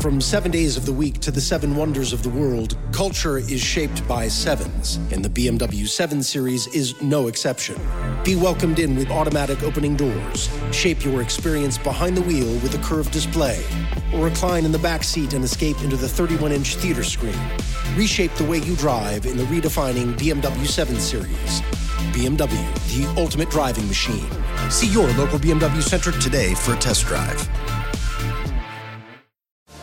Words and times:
From 0.00 0.18
seven 0.18 0.50
days 0.50 0.78
of 0.78 0.86
the 0.86 0.94
week 0.94 1.20
to 1.20 1.30
the 1.30 1.42
seven 1.42 1.76
wonders 1.76 2.14
of 2.14 2.22
the 2.22 2.30
world, 2.30 2.74
culture 2.90 3.36
is 3.36 3.60
shaped 3.60 4.08
by 4.08 4.28
sevens, 4.28 4.96
and 5.12 5.22
the 5.22 5.28
BMW 5.28 5.86
7 5.86 6.22
Series 6.22 6.66
is 6.68 6.98
no 7.02 7.26
exception. 7.26 7.76
Be 8.24 8.34
welcomed 8.34 8.78
in 8.78 8.96
with 8.96 9.10
automatic 9.10 9.62
opening 9.62 9.96
doors. 9.96 10.48
Shape 10.72 11.04
your 11.04 11.20
experience 11.20 11.76
behind 11.76 12.16
the 12.16 12.22
wheel 12.22 12.50
with 12.60 12.74
a 12.74 12.78
curved 12.82 13.12
display, 13.12 13.62
or 14.14 14.24
recline 14.24 14.64
in 14.64 14.72
the 14.72 14.78
back 14.78 15.04
seat 15.04 15.34
and 15.34 15.44
escape 15.44 15.78
into 15.82 15.96
the 15.96 16.08
31 16.08 16.50
inch 16.52 16.76
theater 16.76 17.04
screen. 17.04 17.38
Reshape 17.94 18.34
the 18.36 18.44
way 18.46 18.56
you 18.56 18.76
drive 18.76 19.26
in 19.26 19.36
the 19.36 19.44
redefining 19.44 20.14
BMW 20.14 20.66
7 20.66 20.98
Series. 20.98 21.60
BMW, 22.14 22.48
the 22.96 23.20
ultimate 23.20 23.50
driving 23.50 23.86
machine. 23.86 24.30
See 24.70 24.86
your 24.86 25.12
local 25.12 25.38
BMW 25.38 25.82
Center 25.82 26.10
today 26.12 26.54
for 26.54 26.72
a 26.72 26.78
test 26.78 27.04
drive. 27.04 27.46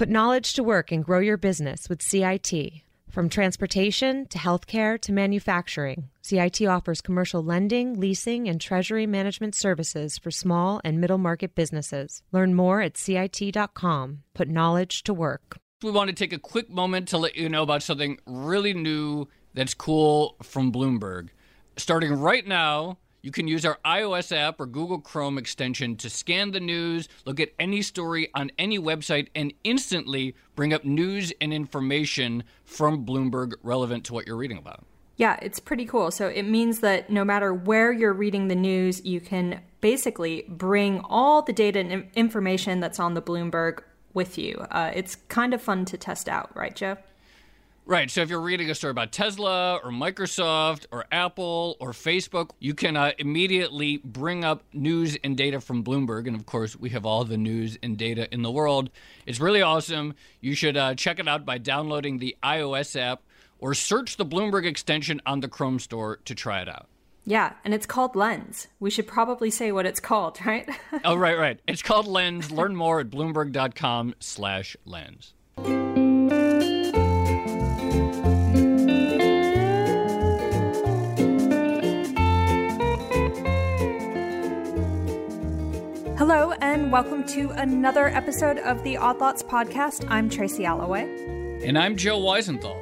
Put 0.00 0.08
knowledge 0.08 0.54
to 0.54 0.62
work 0.62 0.90
and 0.90 1.04
grow 1.04 1.18
your 1.18 1.36
business 1.36 1.90
with 1.90 2.00
CIT. 2.00 2.54
From 3.10 3.28
transportation 3.28 4.24
to 4.28 4.38
healthcare 4.38 4.98
to 4.98 5.12
manufacturing, 5.12 6.08
CIT 6.22 6.62
offers 6.62 7.02
commercial 7.02 7.44
lending, 7.44 8.00
leasing, 8.00 8.48
and 8.48 8.58
treasury 8.58 9.06
management 9.06 9.54
services 9.54 10.16
for 10.16 10.30
small 10.30 10.80
and 10.84 11.02
middle 11.02 11.18
market 11.18 11.54
businesses. 11.54 12.22
Learn 12.32 12.54
more 12.54 12.80
at 12.80 12.96
CIT.com. 12.96 14.22
Put 14.32 14.48
knowledge 14.48 15.02
to 15.02 15.12
work. 15.12 15.58
We 15.82 15.90
want 15.90 16.08
to 16.08 16.16
take 16.16 16.32
a 16.32 16.38
quick 16.38 16.70
moment 16.70 17.08
to 17.08 17.18
let 17.18 17.36
you 17.36 17.50
know 17.50 17.62
about 17.62 17.82
something 17.82 18.18
really 18.24 18.72
new 18.72 19.28
that's 19.52 19.74
cool 19.74 20.36
from 20.42 20.72
Bloomberg. 20.72 21.28
Starting 21.76 22.14
right 22.14 22.46
now, 22.46 22.96
you 23.22 23.30
can 23.30 23.46
use 23.48 23.64
our 23.64 23.78
iOS 23.84 24.34
app 24.36 24.60
or 24.60 24.66
Google 24.66 25.00
Chrome 25.00 25.38
extension 25.38 25.96
to 25.96 26.10
scan 26.10 26.52
the 26.52 26.60
news, 26.60 27.08
look 27.24 27.40
at 27.40 27.50
any 27.58 27.82
story 27.82 28.30
on 28.34 28.50
any 28.58 28.78
website, 28.78 29.28
and 29.34 29.52
instantly 29.64 30.34
bring 30.54 30.72
up 30.72 30.84
news 30.84 31.32
and 31.40 31.52
information 31.52 32.44
from 32.64 33.04
Bloomberg 33.04 33.54
relevant 33.62 34.04
to 34.04 34.14
what 34.14 34.26
you're 34.26 34.36
reading 34.36 34.58
about. 34.58 34.84
Yeah, 35.16 35.38
it's 35.42 35.60
pretty 35.60 35.84
cool. 35.84 36.10
So 36.10 36.28
it 36.28 36.44
means 36.44 36.80
that 36.80 37.10
no 37.10 37.24
matter 37.24 37.52
where 37.52 37.92
you're 37.92 38.14
reading 38.14 38.48
the 38.48 38.54
news, 38.54 39.04
you 39.04 39.20
can 39.20 39.60
basically 39.82 40.46
bring 40.48 41.00
all 41.00 41.42
the 41.42 41.52
data 41.52 41.80
and 41.80 42.08
information 42.14 42.80
that's 42.80 42.98
on 42.98 43.12
the 43.12 43.20
Bloomberg 43.20 43.80
with 44.14 44.38
you. 44.38 44.54
Uh, 44.70 44.90
it's 44.94 45.16
kind 45.28 45.52
of 45.52 45.60
fun 45.60 45.84
to 45.86 45.98
test 45.98 46.28
out, 46.28 46.50
right, 46.56 46.74
Joe? 46.74 46.96
Right. 47.90 48.08
So 48.08 48.20
if 48.20 48.30
you're 48.30 48.40
reading 48.40 48.70
a 48.70 48.74
story 48.76 48.92
about 48.92 49.10
Tesla 49.10 49.80
or 49.82 49.90
Microsoft 49.90 50.86
or 50.92 51.06
Apple 51.10 51.76
or 51.80 51.90
Facebook, 51.90 52.50
you 52.60 52.72
can 52.72 52.96
uh, 52.96 53.10
immediately 53.18 53.96
bring 54.04 54.44
up 54.44 54.62
news 54.72 55.18
and 55.24 55.36
data 55.36 55.60
from 55.60 55.82
Bloomberg. 55.82 56.28
And 56.28 56.36
of 56.36 56.46
course, 56.46 56.76
we 56.76 56.90
have 56.90 57.04
all 57.04 57.24
the 57.24 57.36
news 57.36 57.76
and 57.82 57.98
data 57.98 58.32
in 58.32 58.42
the 58.42 58.50
world. 58.52 58.90
It's 59.26 59.40
really 59.40 59.60
awesome. 59.60 60.14
You 60.40 60.54
should 60.54 60.76
uh, 60.76 60.94
check 60.94 61.18
it 61.18 61.26
out 61.26 61.44
by 61.44 61.58
downloading 61.58 62.18
the 62.18 62.36
iOS 62.44 62.94
app 62.94 63.22
or 63.58 63.74
search 63.74 64.18
the 64.18 64.24
Bloomberg 64.24 64.66
extension 64.66 65.20
on 65.26 65.40
the 65.40 65.48
Chrome 65.48 65.80
store 65.80 66.20
to 66.26 66.34
try 66.36 66.60
it 66.62 66.68
out. 66.68 66.86
Yeah, 67.24 67.54
and 67.64 67.74
it's 67.74 67.86
called 67.86 68.14
Lens. 68.14 68.68
We 68.78 68.90
should 68.90 69.08
probably 69.08 69.50
say 69.50 69.72
what 69.72 69.84
it's 69.84 69.98
called, 69.98 70.38
right? 70.46 70.70
oh, 71.04 71.16
right, 71.16 71.36
right. 71.36 71.58
It's 71.66 71.82
called 71.82 72.06
Lens. 72.06 72.52
Learn 72.52 72.76
more 72.76 73.00
at 73.00 73.10
bloomberg.com 73.10 74.14
Hello, 86.32 86.52
and 86.60 86.92
welcome 86.92 87.26
to 87.26 87.50
another 87.56 88.06
episode 88.06 88.58
of 88.58 88.84
the 88.84 88.96
Odd 88.96 89.18
Lots 89.18 89.42
podcast. 89.42 90.08
I'm 90.08 90.30
Tracy 90.30 90.64
Alloway. 90.64 91.02
And 91.64 91.76
I'm 91.76 91.96
Joe 91.96 92.20
Weisenthal. 92.20 92.78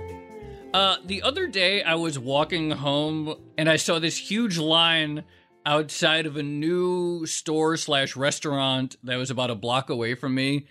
Uh, 0.75 0.97
the 1.07 1.23
other 1.23 1.47
day, 1.47 1.83
I 1.83 1.95
was 1.95 2.19
walking 2.19 2.73
home 2.73 3.37
and 3.57 3.71
I 3.71 3.77
saw 3.77 3.99
this 3.99 4.19
huge 4.19 4.59
line 4.59 5.25
outside 5.65 6.27
of 6.27 6.37
a 6.37 6.43
new 6.43 7.25
store 7.25 7.79
slash 7.79 8.17
restaurant 8.17 8.97
that 9.03 9.17
was 9.17 9.31
about 9.31 9.49
a 9.49 9.55
block 9.55 9.89
away 9.89 10.15
from 10.15 10.35
me. 10.35 10.67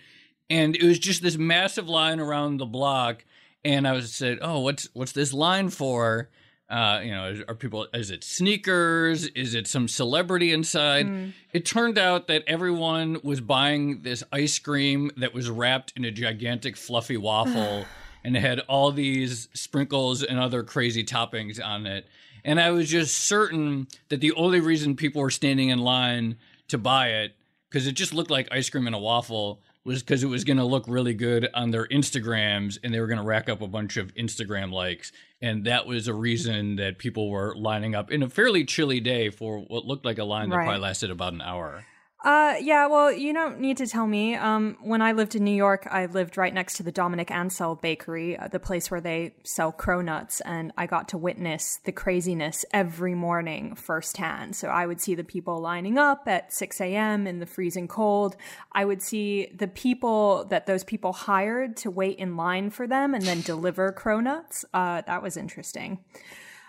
And 0.48 0.76
it 0.76 0.84
was 0.84 1.00
just 1.00 1.20
this 1.20 1.36
massive 1.36 1.88
line 1.88 2.20
around 2.20 2.58
the 2.58 2.64
block. 2.64 3.24
And 3.64 3.88
I 3.88 3.92
was 3.92 4.14
said, 4.14 4.38
"Oh, 4.40 4.60
what's 4.60 4.88
what's 4.92 5.10
this 5.10 5.32
line 5.32 5.70
for?" 5.70 6.30
Uh, 6.68 7.00
you 7.02 7.10
know, 7.10 7.42
are 7.48 7.54
people, 7.54 7.86
is 7.94 8.10
it 8.10 8.22
sneakers? 8.22 9.26
Is 9.28 9.54
it 9.54 9.66
some 9.66 9.88
celebrity 9.88 10.52
inside? 10.52 11.06
Mm. 11.06 11.32
It 11.52 11.64
turned 11.64 11.96
out 11.96 12.26
that 12.26 12.44
everyone 12.46 13.20
was 13.22 13.40
buying 13.40 14.02
this 14.02 14.22
ice 14.32 14.58
cream 14.58 15.10
that 15.16 15.32
was 15.32 15.48
wrapped 15.48 15.94
in 15.96 16.04
a 16.04 16.10
gigantic 16.10 16.76
fluffy 16.76 17.16
waffle 17.16 17.86
and 18.24 18.36
it 18.36 18.40
had 18.40 18.60
all 18.68 18.92
these 18.92 19.48
sprinkles 19.54 20.22
and 20.22 20.38
other 20.38 20.62
crazy 20.62 21.04
toppings 21.04 21.64
on 21.64 21.86
it. 21.86 22.06
And 22.44 22.60
I 22.60 22.70
was 22.70 22.88
just 22.88 23.16
certain 23.16 23.88
that 24.10 24.20
the 24.20 24.32
only 24.32 24.60
reason 24.60 24.96
people 24.96 25.22
were 25.22 25.30
standing 25.30 25.70
in 25.70 25.78
line 25.78 26.36
to 26.68 26.78
buy 26.78 27.08
it, 27.08 27.34
because 27.68 27.86
it 27.86 27.92
just 27.92 28.14
looked 28.14 28.30
like 28.30 28.48
ice 28.50 28.68
cream 28.68 28.86
and 28.86 28.94
a 28.94 28.98
waffle, 28.98 29.60
was 29.88 30.02
because 30.02 30.22
it 30.22 30.28
was 30.28 30.44
going 30.44 30.58
to 30.58 30.64
look 30.64 30.84
really 30.86 31.14
good 31.14 31.48
on 31.54 31.70
their 31.70 31.86
Instagrams 31.86 32.78
and 32.84 32.94
they 32.94 33.00
were 33.00 33.06
going 33.06 33.18
to 33.18 33.24
rack 33.24 33.48
up 33.48 33.62
a 33.62 33.66
bunch 33.66 33.96
of 33.96 34.14
Instagram 34.14 34.70
likes. 34.70 35.10
And 35.40 35.64
that 35.64 35.86
was 35.86 36.06
a 36.06 36.14
reason 36.14 36.76
that 36.76 36.98
people 36.98 37.30
were 37.30 37.56
lining 37.56 37.94
up 37.94 38.12
in 38.12 38.22
a 38.22 38.28
fairly 38.28 38.64
chilly 38.64 39.00
day 39.00 39.30
for 39.30 39.58
what 39.58 39.86
looked 39.86 40.04
like 40.04 40.18
a 40.18 40.24
line 40.24 40.50
that 40.50 40.56
right. 40.56 40.64
probably 40.64 40.82
lasted 40.82 41.10
about 41.10 41.32
an 41.32 41.40
hour. 41.40 41.84
Uh, 42.24 42.56
yeah, 42.60 42.88
well, 42.88 43.12
you 43.12 43.32
don't 43.32 43.60
need 43.60 43.76
to 43.76 43.86
tell 43.86 44.06
me. 44.06 44.34
Um, 44.34 44.76
when 44.82 45.00
I 45.00 45.12
lived 45.12 45.36
in 45.36 45.44
New 45.44 45.54
York, 45.54 45.86
I 45.88 46.06
lived 46.06 46.36
right 46.36 46.52
next 46.52 46.74
to 46.74 46.82
the 46.82 46.90
Dominique 46.90 47.30
Ansel 47.30 47.76
Bakery, 47.76 48.36
uh, 48.36 48.48
the 48.48 48.58
place 48.58 48.90
where 48.90 49.00
they 49.00 49.36
sell 49.44 49.72
cronuts, 49.72 50.40
and 50.44 50.72
I 50.76 50.86
got 50.86 51.08
to 51.10 51.18
witness 51.18 51.78
the 51.84 51.92
craziness 51.92 52.64
every 52.72 53.14
morning 53.14 53.76
firsthand. 53.76 54.56
So 54.56 54.66
I 54.66 54.84
would 54.84 55.00
see 55.00 55.14
the 55.14 55.22
people 55.22 55.60
lining 55.60 55.96
up 55.96 56.26
at 56.26 56.52
6 56.52 56.80
a.m. 56.80 57.28
in 57.28 57.38
the 57.38 57.46
freezing 57.46 57.86
cold. 57.86 58.36
I 58.72 58.84
would 58.84 59.00
see 59.00 59.52
the 59.56 59.68
people 59.68 60.44
that 60.46 60.66
those 60.66 60.82
people 60.82 61.12
hired 61.12 61.76
to 61.78 61.90
wait 61.90 62.18
in 62.18 62.36
line 62.36 62.70
for 62.70 62.88
them 62.88 63.14
and 63.14 63.22
then 63.22 63.42
deliver 63.42 63.92
cronuts. 63.92 64.64
Uh, 64.74 65.02
that 65.02 65.22
was 65.22 65.36
interesting. 65.36 66.00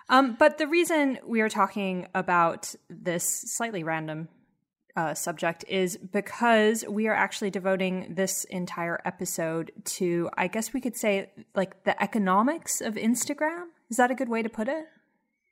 Um, 0.09 0.35
but 0.37 0.59
the 0.59 0.67
reason 0.67 1.17
we 1.25 1.41
are 1.41 1.49
talking 1.49 2.07
about 2.13 2.75
this 2.87 3.23
slightly 3.47 3.83
random 3.83 4.27
uh, 4.95 5.13
subject 5.13 5.65
is 5.67 5.97
because 5.97 6.83
we 6.87 7.07
are 7.07 7.13
actually 7.13 7.49
devoting 7.49 8.13
this 8.15 8.43
entire 8.45 9.01
episode 9.05 9.71
to, 9.85 10.29
I 10.37 10.47
guess 10.47 10.73
we 10.73 10.81
could 10.81 10.97
say, 10.97 11.29
like 11.55 11.83
the 11.83 12.01
economics 12.01 12.81
of 12.81 12.95
Instagram. 12.95 13.65
Is 13.89 13.97
that 13.97 14.11
a 14.11 14.15
good 14.15 14.29
way 14.29 14.41
to 14.41 14.49
put 14.49 14.67
it? 14.67 14.85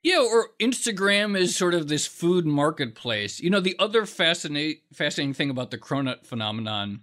Yeah, 0.02 0.20
or 0.20 0.50
Instagram 0.60 1.36
is 1.36 1.56
sort 1.56 1.74
of 1.74 1.88
this 1.88 2.06
food 2.06 2.46
marketplace. 2.46 3.40
You 3.40 3.50
know, 3.50 3.60
the 3.60 3.76
other 3.78 4.06
fascinate, 4.06 4.82
fascinating 4.92 5.34
thing 5.34 5.50
about 5.50 5.70
the 5.70 5.78
cronut 5.78 6.24
phenomenon 6.24 7.00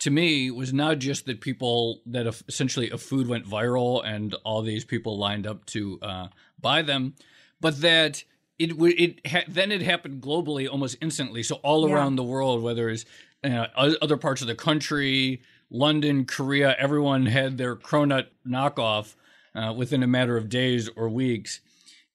to 0.00 0.10
me 0.10 0.50
was 0.50 0.72
not 0.72 0.98
just 0.98 1.26
that 1.26 1.40
people 1.40 2.02
that 2.06 2.26
essentially 2.48 2.90
a 2.90 2.98
food 2.98 3.26
went 3.26 3.46
viral 3.46 4.04
and 4.04 4.34
all 4.44 4.62
these 4.62 4.84
people 4.84 5.18
lined 5.18 5.46
up 5.46 5.64
to 5.66 5.98
uh, 6.02 6.28
buy 6.60 6.82
them, 6.82 7.14
but 7.60 7.80
that 7.80 8.22
it 8.58 8.72
it 8.78 9.26
ha- 9.26 9.44
then 9.48 9.72
it 9.72 9.82
happened 9.82 10.22
globally 10.22 10.68
almost 10.68 10.96
instantly. 11.00 11.42
So 11.42 11.56
all 11.56 11.88
yeah. 11.88 11.94
around 11.94 12.16
the 12.16 12.24
world, 12.24 12.62
whether 12.62 12.88
it's 12.88 13.04
uh, 13.44 13.66
other 13.76 14.16
parts 14.16 14.40
of 14.40 14.48
the 14.48 14.54
country, 14.54 15.42
London, 15.70 16.24
Korea, 16.24 16.74
everyone 16.78 17.26
had 17.26 17.58
their 17.58 17.76
cronut 17.76 18.26
knockoff 18.46 19.14
uh, 19.54 19.72
within 19.72 20.02
a 20.02 20.06
matter 20.06 20.36
of 20.36 20.48
days 20.48 20.88
or 20.96 21.08
weeks. 21.08 21.60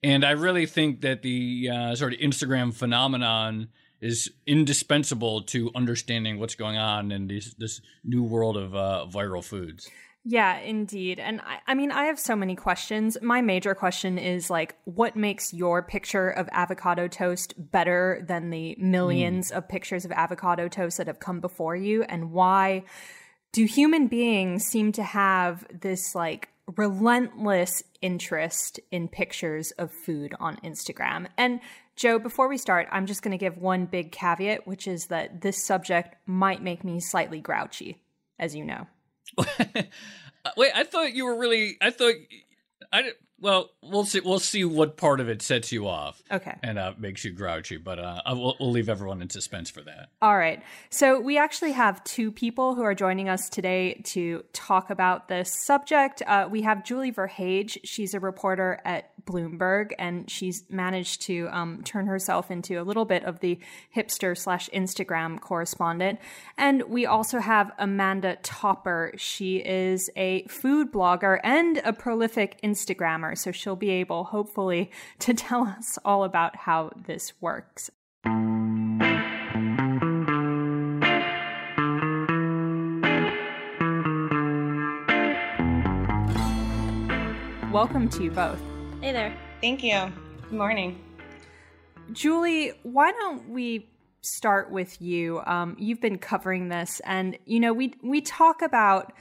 And 0.03 0.25
I 0.25 0.31
really 0.31 0.65
think 0.65 1.01
that 1.01 1.21
the 1.21 1.69
uh, 1.71 1.95
sort 1.95 2.13
of 2.13 2.19
Instagram 2.19 2.73
phenomenon 2.73 3.69
is 3.99 4.31
indispensable 4.47 5.43
to 5.43 5.69
understanding 5.75 6.39
what's 6.39 6.55
going 6.55 6.77
on 6.77 7.11
in 7.11 7.27
these, 7.27 7.53
this 7.59 7.81
new 8.03 8.23
world 8.23 8.57
of 8.57 8.75
uh, 8.75 9.05
viral 9.07 9.43
foods. 9.43 9.87
Yeah, 10.23 10.59
indeed. 10.59 11.19
And 11.19 11.41
I, 11.41 11.59
I, 11.65 11.73
mean, 11.73 11.91
I 11.91 12.05
have 12.05 12.19
so 12.19 12.35
many 12.35 12.55
questions. 12.55 13.17
My 13.23 13.41
major 13.41 13.73
question 13.73 14.19
is 14.19 14.51
like, 14.51 14.75
what 14.85 15.15
makes 15.15 15.51
your 15.51 15.81
picture 15.81 16.29
of 16.29 16.47
avocado 16.51 17.07
toast 17.07 17.55
better 17.57 18.23
than 18.27 18.51
the 18.51 18.75
millions 18.77 19.51
mm. 19.51 19.57
of 19.57 19.67
pictures 19.67 20.05
of 20.05 20.11
avocado 20.11 20.67
toast 20.67 20.97
that 20.97 21.07
have 21.07 21.19
come 21.19 21.39
before 21.39 21.75
you? 21.75 22.03
And 22.03 22.31
why 22.31 22.83
do 23.51 23.65
human 23.65 24.07
beings 24.07 24.63
seem 24.63 24.91
to 24.93 25.03
have 25.03 25.65
this 25.73 26.13
like 26.13 26.49
relentless 26.77 27.81
interest 28.01 28.79
in 28.91 29.07
pictures 29.07 29.71
of 29.71 29.91
food 29.91 30.35
on 30.39 30.57
Instagram? 30.57 31.27
And 31.35 31.61
Joe, 31.95 32.19
before 32.19 32.47
we 32.47 32.57
start, 32.57 32.87
I'm 32.91 33.07
just 33.07 33.23
going 33.23 33.31
to 33.31 33.43
give 33.43 33.57
one 33.57 33.87
big 33.87 34.11
caveat, 34.11 34.67
which 34.67 34.87
is 34.87 35.07
that 35.07 35.41
this 35.41 35.63
subject 35.63 36.15
might 36.27 36.61
make 36.61 36.83
me 36.83 36.99
slightly 36.99 37.41
grouchy, 37.41 37.97
as 38.37 38.55
you 38.55 38.63
know. 38.65 38.85
Wait, 40.57 40.71
I 40.75 40.83
thought 40.83 41.13
you 41.13 41.25
were 41.25 41.37
really. 41.37 41.77
I 41.81 41.91
thought 41.91 42.15
I 42.91 43.11
well, 43.41 43.71
we'll 43.81 44.05
see. 44.05 44.19
We'll 44.19 44.39
see 44.39 44.63
what 44.63 44.97
part 44.97 45.19
of 45.19 45.27
it 45.27 45.41
sets 45.41 45.71
you 45.71 45.87
off. 45.87 46.21
Okay. 46.31 46.55
And 46.61 46.77
uh, 46.77 46.93
makes 46.99 47.25
you 47.25 47.31
grouchy, 47.31 47.77
but 47.77 47.97
uh, 47.97 48.21
we'll, 48.27 48.55
we'll 48.59 48.69
leave 48.69 48.87
everyone 48.87 49.21
in 49.21 49.31
suspense 49.31 49.71
for 49.71 49.81
that. 49.81 50.09
All 50.21 50.37
right. 50.37 50.61
So 50.91 51.19
we 51.19 51.39
actually 51.39 51.71
have 51.71 52.03
two 52.03 52.31
people 52.31 52.75
who 52.75 52.83
are 52.83 52.93
joining 52.93 53.29
us 53.29 53.49
today 53.49 54.01
to 54.05 54.43
talk 54.53 54.91
about 54.91 55.27
this 55.27 55.51
subject. 55.51 56.21
Uh, 56.27 56.47
we 56.51 56.61
have 56.61 56.85
Julie 56.85 57.11
Verhage. 57.11 57.79
She's 57.83 58.13
a 58.13 58.19
reporter 58.19 58.79
at 58.85 59.10
Bloomberg, 59.25 59.91
and 59.99 60.29
she's 60.29 60.63
managed 60.69 61.21
to 61.23 61.47
um, 61.51 61.81
turn 61.83 62.07
herself 62.07 62.51
into 62.51 62.81
a 62.81 62.83
little 62.83 63.05
bit 63.05 63.23
of 63.23 63.39
the 63.39 63.59
hipster 63.95 64.37
slash 64.37 64.69
Instagram 64.73 65.39
correspondent. 65.39 66.19
And 66.57 66.83
we 66.83 67.05
also 67.05 67.39
have 67.39 67.71
Amanda 67.77 68.37
Topper. 68.43 69.13
She 69.17 69.57
is 69.57 70.09
a 70.15 70.43
food 70.45 70.91
blogger 70.91 71.39
and 71.43 71.77
a 71.83 71.93
prolific 71.93 72.59
Instagrammer, 72.61 73.37
so 73.37 73.51
she'll 73.51 73.75
be 73.75 73.89
able, 73.89 74.25
hopefully, 74.25 74.91
to 75.19 75.33
tell 75.33 75.63
us 75.63 75.97
all 76.03 76.23
about 76.23 76.55
how 76.55 76.91
this 76.95 77.33
works. 77.41 77.91
Welcome 87.71 88.09
to 88.09 88.23
you 88.23 88.31
both. 88.31 88.70
Hey 89.01 89.13
there. 89.13 89.35
Thank 89.61 89.83
you. 89.83 90.13
Good 90.43 90.51
morning. 90.51 91.01
Julie, 92.11 92.73
why 92.83 93.11
don't 93.11 93.49
we 93.49 93.89
start 94.21 94.69
with 94.69 95.01
you? 95.01 95.41
Um, 95.47 95.75
you've 95.79 95.99
been 95.99 96.19
covering 96.19 96.69
this, 96.69 97.01
and 97.03 97.35
you 97.45 97.59
know 97.59 97.73
we 97.73 97.95
we 98.03 98.21
talk 98.21 98.61
about 98.61 99.11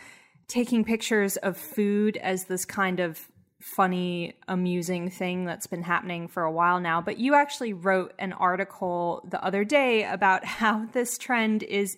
taking 0.48 0.84
pictures 0.84 1.38
of 1.38 1.56
food 1.56 2.18
as 2.18 2.44
this 2.44 2.66
kind 2.66 3.00
of 3.00 3.26
funny, 3.58 4.34
amusing 4.48 5.08
thing 5.08 5.46
that's 5.46 5.66
been 5.66 5.82
happening 5.82 6.28
for 6.28 6.42
a 6.42 6.52
while 6.52 6.78
now. 6.78 7.00
But 7.00 7.16
you 7.16 7.34
actually 7.34 7.72
wrote 7.72 8.12
an 8.18 8.34
article 8.34 9.26
the 9.30 9.42
other 9.42 9.64
day 9.64 10.04
about 10.04 10.44
how 10.60 10.88
this 10.92 11.16
trend 11.16 11.62
is 11.62 11.96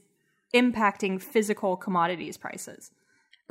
impacting 0.54 1.20
physical 1.20 1.76
commodities 1.76 2.36
prices. 2.36 2.92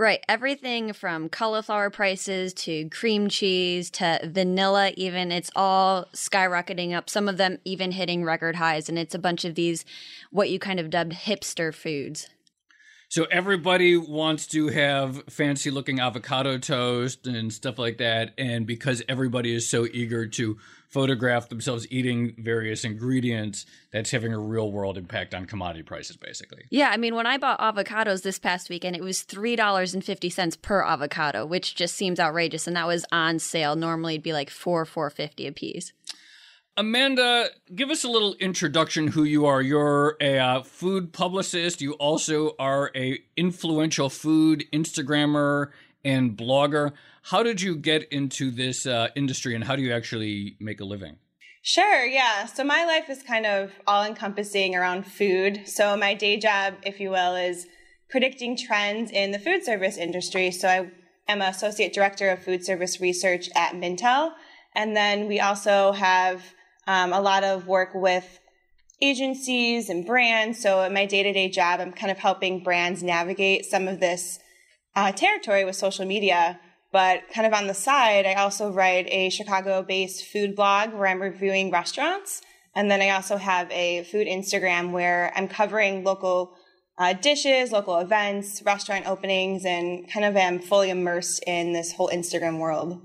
Right. 0.02 0.26
Everything 0.28 0.94
from 0.94 1.30
cauliflower 1.30 1.92
prices 1.92 2.56
to 2.56 2.90
cream 2.90 3.30
cheese 3.30 3.92
to 3.92 4.20
vanilla, 4.24 4.94
even, 4.98 5.32
it's 5.32 5.52
all 5.56 6.08
skyrocketing 6.12 6.92
up. 6.92 7.08
Some 7.08 7.30
of 7.30 7.38
them 7.38 7.60
even 7.66 7.92
hitting 7.92 8.24
record 8.24 8.56
highs. 8.56 8.90
And 8.90 8.98
it's 8.98 9.14
a 9.14 9.20
bunch 9.20 9.46
of 9.46 9.54
these, 9.54 9.86
what 10.32 10.50
you 10.50 10.58
kind 10.58 10.80
of 10.80 10.90
dubbed 10.90 11.12
hipster 11.12 11.72
foods. 11.72 12.30
So 13.12 13.26
everybody 13.26 13.98
wants 13.98 14.48
to 14.48 14.70
have 14.70 15.26
fancy 15.28 15.70
looking 15.70 16.00
avocado 16.00 16.58
toast 16.58 17.28
and 17.28 17.52
stuff 17.52 17.78
like 17.78 17.98
that. 17.98 18.32
And 18.38 18.66
because 18.66 19.04
everybody 19.10 19.54
is 19.54 19.68
so 19.68 19.86
eager 19.86 20.26
to 20.28 20.58
photograph 20.88 21.50
themselves 21.50 21.86
eating 21.90 22.34
various 22.38 22.86
ingredients, 22.86 23.66
that's 23.92 24.12
having 24.12 24.32
a 24.34 24.40
real 24.40 24.72
world 24.72 24.98
impact 24.98 25.34
on 25.34 25.46
commodity 25.46 25.84
prices, 25.84 26.16
basically. 26.16 26.64
Yeah. 26.70 26.90
I 26.90 26.96
mean, 26.96 27.14
when 27.14 27.28
I 27.28 27.38
bought 27.38 27.60
avocados 27.60 28.22
this 28.22 28.40
past 28.40 28.70
weekend, 28.70 28.96
it 28.96 29.04
was 29.04 29.26
$3.50 29.26 30.62
per 30.62 30.82
avocado, 30.82 31.46
which 31.46 31.76
just 31.76 31.96
seems 31.96 32.18
outrageous. 32.18 32.66
And 32.66 32.78
that 32.78 32.88
was 32.88 33.04
on 33.12 33.40
sale. 33.40 33.76
Normally 33.76 34.14
it'd 34.14 34.24
be 34.24 34.32
like 34.32 34.50
four, 34.50 34.86
four 34.86 35.10
fifty 35.10 35.48
a 35.48 35.52
piece. 35.52 35.92
Amanda, 36.82 37.48
give 37.76 37.92
us 37.92 38.04
a 38.04 38.10
little 38.10 38.34
introduction 38.40 39.10
who 39.10 39.24
you 39.24 39.46
are. 39.46 39.62
You're 39.62 40.18
a 40.20 40.40
uh, 40.40 40.64
food 40.64 41.14
publicist. 41.14 41.80
You 41.80 41.94
also 41.94 42.56
are 42.58 42.90
a 42.96 43.20
influential 43.38 44.10
food 44.10 44.66
Instagrammer 44.74 45.68
and 46.04 46.36
blogger. 46.36 46.94
How 47.22 47.44
did 47.44 47.62
you 47.62 47.76
get 47.76 48.12
into 48.12 48.50
this 48.50 48.88
uh, 48.88 49.10
industry 49.16 49.54
and 49.54 49.64
how 49.64 49.76
do 49.76 49.84
you 49.84 49.94
actually 49.94 50.58
make 50.60 50.82
a 50.82 50.84
living? 50.84 51.18
Sure, 51.62 52.04
yeah. 52.04 52.48
So 52.48 52.64
my 52.64 52.84
life 52.84 53.12
is 53.12 53.22
kind 53.22 53.46
of 53.46 53.74
all 53.86 54.04
encompassing 54.04 54.76
around 54.76 55.06
food. 55.06 55.68
So 55.68 55.96
my 55.96 56.16
day 56.16 56.40
job, 56.40 56.78
if 56.82 57.00
you 57.00 57.12
will, 57.12 57.36
is 57.36 57.68
predicting 58.10 58.58
trends 58.58 59.12
in 59.12 59.30
the 59.30 59.38
food 59.38 59.64
service 59.64 59.98
industry. 59.98 60.50
So 60.50 60.68
I 60.68 60.90
am 61.28 61.44
associate 61.44 61.94
director 61.94 62.32
of 62.32 62.44
food 62.44 62.66
service 62.66 63.00
research 63.00 63.50
at 63.56 63.74
Mintel. 63.76 64.32
And 64.74 64.96
then 64.96 65.28
we 65.28 65.40
also 65.40 65.92
have 65.92 66.42
um, 66.88 67.14
a 67.14 67.22
lot 67.22 67.44
of 67.44 67.68
work 67.68 67.90
with 67.94 68.40
agencies 69.02 69.90
and 69.90 70.06
brands. 70.06 70.62
So 70.62 70.82
in 70.84 70.94
my 70.94 71.06
day 71.06 71.24
to 71.24 71.34
day 71.34 71.50
job, 71.50 71.80
I'm 71.80 71.92
kind 71.92 72.12
of 72.12 72.20
helping 72.20 72.64
brands 72.64 73.02
navigate 73.02 73.66
some 73.66 73.88
of 73.88 74.00
this 74.00 74.40
uh, 74.96 75.12
territory 75.12 75.66
with 75.66 75.76
social 75.76 76.06
media. 76.06 76.60
But 76.92 77.22
kind 77.34 77.48
of 77.48 77.54
on 77.54 77.68
the 77.68 77.74
side, 77.74 78.26
I 78.26 78.34
also 78.34 78.72
write 78.72 79.08
a 79.10 79.30
Chicago 79.30 79.82
based 79.82 80.26
food 80.26 80.56
blog 80.56 80.94
where 80.94 81.08
I'm 81.08 81.22
reviewing 81.22 81.72
restaurants. 81.72 82.42
And 82.76 82.92
then 82.92 83.02
I 83.02 83.10
also 83.10 83.38
have 83.38 83.70
a 83.72 84.04
food 84.04 84.28
Instagram 84.28 84.92
where 84.92 85.32
I'm 85.36 85.48
covering 85.48 86.04
local 86.04 86.54
uh, 86.98 87.14
dishes, 87.14 87.72
local 87.72 87.98
events, 88.00 88.62
restaurant 88.64 89.08
openings, 89.08 89.66
and 89.66 90.10
kind 90.12 90.26
of 90.26 90.36
am 90.36 90.60
fully 90.60 90.90
immersed 90.90 91.44
in 91.48 91.74
this 91.74 91.94
whole 91.94 92.10
Instagram 92.10 92.60
world. 92.60 93.02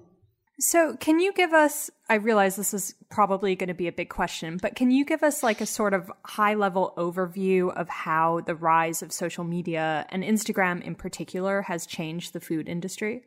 So, 0.59 0.97
can 0.97 1.21
you 1.21 1.33
give 1.33 1.53
us? 1.53 1.91
I 2.09 2.15
realize 2.15 2.57
this 2.57 2.75
is 2.75 2.95
probably 3.17 3.57
going 3.57 3.69
to 3.69 3.73
be 3.75 3.89
a 3.89 3.93
big 3.93 4.11
question, 4.11 4.59
but 4.61 4.77
can 4.77 4.91
you 4.91 5.03
give 5.03 5.23
us 5.23 5.43
like 5.43 5.63
a 5.63 5.67
sort 5.67 5.95
of 5.95 6.13
high 6.23 6.53
level 6.53 6.93
overview 6.99 7.75
of 7.75 7.89
how 7.89 8.43
the 8.43 8.55
rise 8.55 9.01
of 9.01 9.11
social 9.11 9.43
media 9.43 10.05
and 10.11 10.23
Instagram 10.23 10.83
in 10.83 10.95
particular 10.95 11.63
has 11.63 11.87
changed 11.87 12.35
the 12.35 12.41
food 12.41 12.69
industry? 12.69 13.23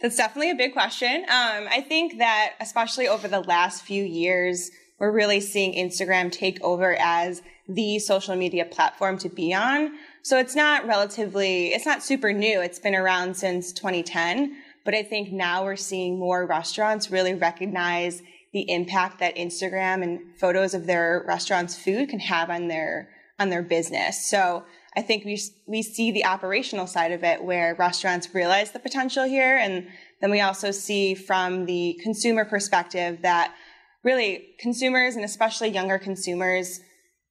That's 0.00 0.16
definitely 0.16 0.52
a 0.52 0.54
big 0.54 0.72
question. 0.72 1.16
Um, 1.24 1.68
I 1.68 1.84
think 1.86 2.16
that 2.16 2.54
especially 2.60 3.08
over 3.08 3.28
the 3.28 3.42
last 3.42 3.82
few 3.82 4.02
years, 4.02 4.70
we're 4.98 5.12
really 5.12 5.40
seeing 5.42 5.74
Instagram 5.74 6.32
take 6.32 6.58
over 6.64 6.96
as 6.98 7.42
the 7.68 7.98
social 7.98 8.36
media 8.36 8.64
platform 8.64 9.18
to 9.18 9.28
be 9.28 9.52
on. 9.52 9.92
So 10.22 10.38
it's 10.38 10.56
not 10.56 10.86
relatively, 10.86 11.74
it's 11.74 11.84
not 11.84 12.02
super 12.02 12.32
new. 12.32 12.62
It's 12.62 12.78
been 12.78 12.94
around 12.94 13.36
since 13.36 13.74
2010. 13.74 14.56
But 14.82 14.94
I 14.94 15.02
think 15.02 15.30
now 15.30 15.64
we're 15.64 15.76
seeing 15.76 16.18
more 16.18 16.46
restaurants 16.46 17.10
really 17.10 17.34
recognize 17.34 18.22
the 18.52 18.70
impact 18.70 19.20
that 19.20 19.36
Instagram 19.36 20.02
and 20.02 20.36
photos 20.38 20.74
of 20.74 20.86
their 20.86 21.24
restaurants' 21.26 21.78
food 21.78 22.08
can 22.08 22.20
have 22.20 22.50
on 22.50 22.68
their 22.68 23.08
on 23.38 23.48
their 23.48 23.62
business. 23.62 24.28
So 24.28 24.64
I 24.96 25.02
think 25.02 25.24
we 25.24 25.40
we 25.66 25.82
see 25.82 26.10
the 26.10 26.24
operational 26.24 26.86
side 26.86 27.12
of 27.12 27.24
it 27.24 27.44
where 27.44 27.74
restaurants 27.76 28.34
realize 28.34 28.72
the 28.72 28.78
potential 28.78 29.24
here, 29.24 29.56
and 29.56 29.86
then 30.20 30.30
we 30.30 30.40
also 30.40 30.70
see 30.70 31.14
from 31.14 31.66
the 31.66 31.98
consumer 32.02 32.44
perspective 32.44 33.22
that 33.22 33.54
really 34.02 34.54
consumers 34.58 35.14
and 35.16 35.24
especially 35.24 35.68
younger 35.68 35.98
consumers, 35.98 36.80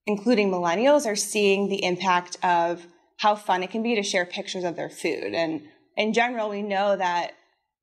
including 0.05 0.49
millennials, 0.49 1.05
are 1.05 1.15
seeing 1.15 1.67
the 1.67 1.83
impact 1.83 2.37
of 2.43 2.85
how 3.17 3.35
fun 3.35 3.63
it 3.63 3.71
can 3.71 3.83
be 3.83 3.95
to 3.95 4.03
share 4.03 4.25
pictures 4.25 4.63
of 4.63 4.75
their 4.75 4.89
food. 4.89 5.33
And 5.33 5.61
in 5.97 6.13
general, 6.13 6.49
we 6.49 6.61
know 6.61 6.95
that 6.95 7.33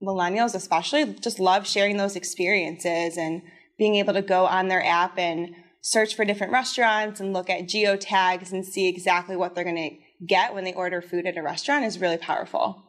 millennials 0.06 0.54
especially 0.54 1.04
just 1.14 1.40
love 1.40 1.66
sharing 1.66 1.96
those 1.96 2.16
experiences 2.16 3.16
and 3.16 3.42
being 3.78 3.96
able 3.96 4.14
to 4.14 4.22
go 4.22 4.46
on 4.46 4.68
their 4.68 4.84
app 4.84 5.18
and 5.18 5.54
search 5.80 6.14
for 6.14 6.24
different 6.24 6.52
restaurants 6.52 7.20
and 7.20 7.32
look 7.32 7.50
at 7.50 7.68
geo 7.68 7.96
tags 7.96 8.52
and 8.52 8.64
see 8.64 8.88
exactly 8.88 9.36
what 9.36 9.54
they're 9.54 9.64
going 9.64 9.76
to 9.76 10.24
get 10.26 10.54
when 10.54 10.64
they 10.64 10.72
order 10.72 11.02
food 11.02 11.26
at 11.26 11.36
a 11.36 11.42
restaurant 11.42 11.84
is 11.84 12.00
really 12.00 12.16
powerful. 12.16 12.82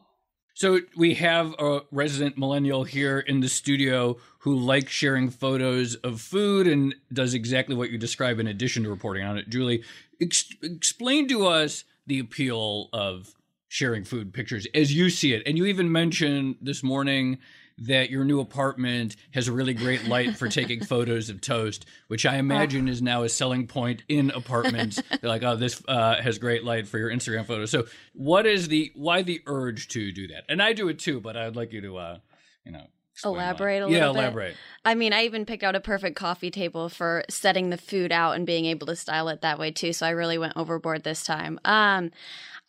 So 0.54 0.80
we 0.96 1.14
have 1.14 1.54
a 1.60 1.82
resident 1.92 2.36
millennial 2.36 2.82
here 2.82 3.20
in 3.20 3.38
the 3.38 3.48
studio 3.48 4.16
who 4.40 4.56
likes 4.56 4.90
sharing 4.90 5.30
photos 5.30 5.94
of 5.96 6.20
food 6.20 6.66
and 6.66 6.94
does 7.12 7.34
exactly 7.34 7.76
what 7.76 7.90
you 7.90 7.98
describe 7.98 8.40
in 8.40 8.48
addition 8.48 8.82
to 8.82 8.90
reporting 8.90 9.24
on 9.24 9.38
it. 9.38 9.48
Julie, 9.48 9.84
ex- 10.20 10.52
explain 10.60 11.28
to 11.28 11.46
us 11.46 11.84
the 12.08 12.18
appeal 12.18 12.88
of 12.92 13.34
sharing 13.68 14.04
food 14.04 14.32
pictures 14.32 14.66
as 14.74 14.92
you 14.92 15.10
see 15.10 15.34
it. 15.34 15.42
And 15.46 15.56
you 15.56 15.66
even 15.66 15.92
mentioned 15.92 16.56
this 16.60 16.82
morning 16.82 17.38
that 17.80 18.10
your 18.10 18.24
new 18.24 18.40
apartment 18.40 19.14
has 19.32 19.46
a 19.46 19.52
really 19.52 19.74
great 19.74 20.06
light 20.06 20.36
for 20.36 20.48
taking 20.48 20.82
photos 20.84 21.30
of 21.30 21.40
toast, 21.40 21.86
which 22.08 22.26
I 22.26 22.36
imagine 22.36 22.88
is 22.88 23.00
now 23.00 23.22
a 23.22 23.28
selling 23.28 23.66
point 23.66 24.02
in 24.08 24.30
apartments. 24.30 25.00
They're 25.20 25.30
like, 25.30 25.44
oh, 25.44 25.54
this 25.54 25.80
uh, 25.86 26.20
has 26.20 26.38
great 26.38 26.64
light 26.64 26.88
for 26.88 26.98
your 26.98 27.10
Instagram 27.10 27.46
photos. 27.46 27.70
So, 27.70 27.86
what 28.14 28.46
is 28.46 28.68
the 28.68 28.90
why 28.94 29.22
the 29.22 29.42
urge 29.46 29.88
to 29.88 30.10
do 30.10 30.26
that? 30.28 30.44
And 30.48 30.60
I 30.60 30.72
do 30.72 30.88
it 30.88 30.98
too, 30.98 31.20
but 31.20 31.36
I'd 31.36 31.56
like 31.56 31.72
you 31.72 31.80
to, 31.82 31.98
uh, 31.98 32.18
you 32.64 32.72
know, 32.72 32.86
elaborate 33.24 33.82
a 33.82 33.86
little 33.86 33.92
yeah, 33.92 34.12
bit? 34.12 34.18
elaborate. 34.18 34.56
I 34.84 34.94
mean, 34.94 35.12
I 35.12 35.24
even 35.24 35.44
picked 35.44 35.62
out 35.62 35.74
a 35.74 35.80
perfect 35.80 36.16
coffee 36.16 36.50
table 36.50 36.88
for 36.88 37.24
setting 37.28 37.70
the 37.70 37.76
food 37.78 38.12
out 38.12 38.36
and 38.36 38.46
being 38.46 38.64
able 38.66 38.86
to 38.86 38.96
style 38.96 39.28
it 39.28 39.40
that 39.42 39.58
way 39.58 39.70
too. 39.70 39.92
So 39.92 40.06
I 40.06 40.10
really 40.10 40.38
went 40.38 40.54
overboard 40.56 41.04
this 41.04 41.24
time. 41.24 41.58
Um, 41.64 42.10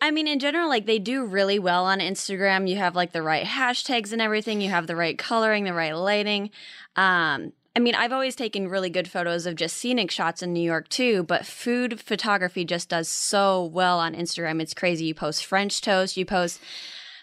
I 0.02 0.12
mean, 0.12 0.28
in 0.28 0.40
general, 0.40 0.70
like 0.70 0.86
they 0.86 1.00
do 1.00 1.26
really 1.26 1.60
well 1.60 1.86
on 1.86 2.00
Instagram. 2.00 2.70
You 2.70 2.78
have 2.78 2.96
like 2.96 3.12
the 3.12 3.22
right 3.22 3.46
hashtags 3.46 4.14
and 4.14 4.22
everything. 4.22 4.62
You 4.62 4.70
have 4.70 4.88
the 4.88 4.96
right 4.96 5.18
coloring, 5.18 5.66
the 5.66 5.74
right 5.74 5.96
lighting. 5.96 6.52
Um, 6.96 7.54
I 7.76 7.80
mean, 7.80 7.96
I've 7.96 8.12
always 8.12 8.36
taken 8.36 8.68
really 8.68 8.90
good 8.90 9.10
photos 9.10 9.46
of 9.46 9.56
just 9.56 9.78
scenic 9.78 10.10
shots 10.10 10.42
in 10.42 10.54
New 10.54 10.62
York 10.62 10.90
too, 10.90 11.24
but 11.24 11.46
food 11.46 12.00
photography 12.00 12.66
just 12.66 12.90
does 12.90 13.08
so 13.08 13.64
well 13.64 14.00
on 14.00 14.16
Instagram. 14.16 14.62
It's 14.62 14.74
crazy. 14.74 15.06
You 15.06 15.14
post 15.14 15.46
French 15.46 15.82
toast, 15.82 16.18
you 16.18 16.26
post 16.26 16.60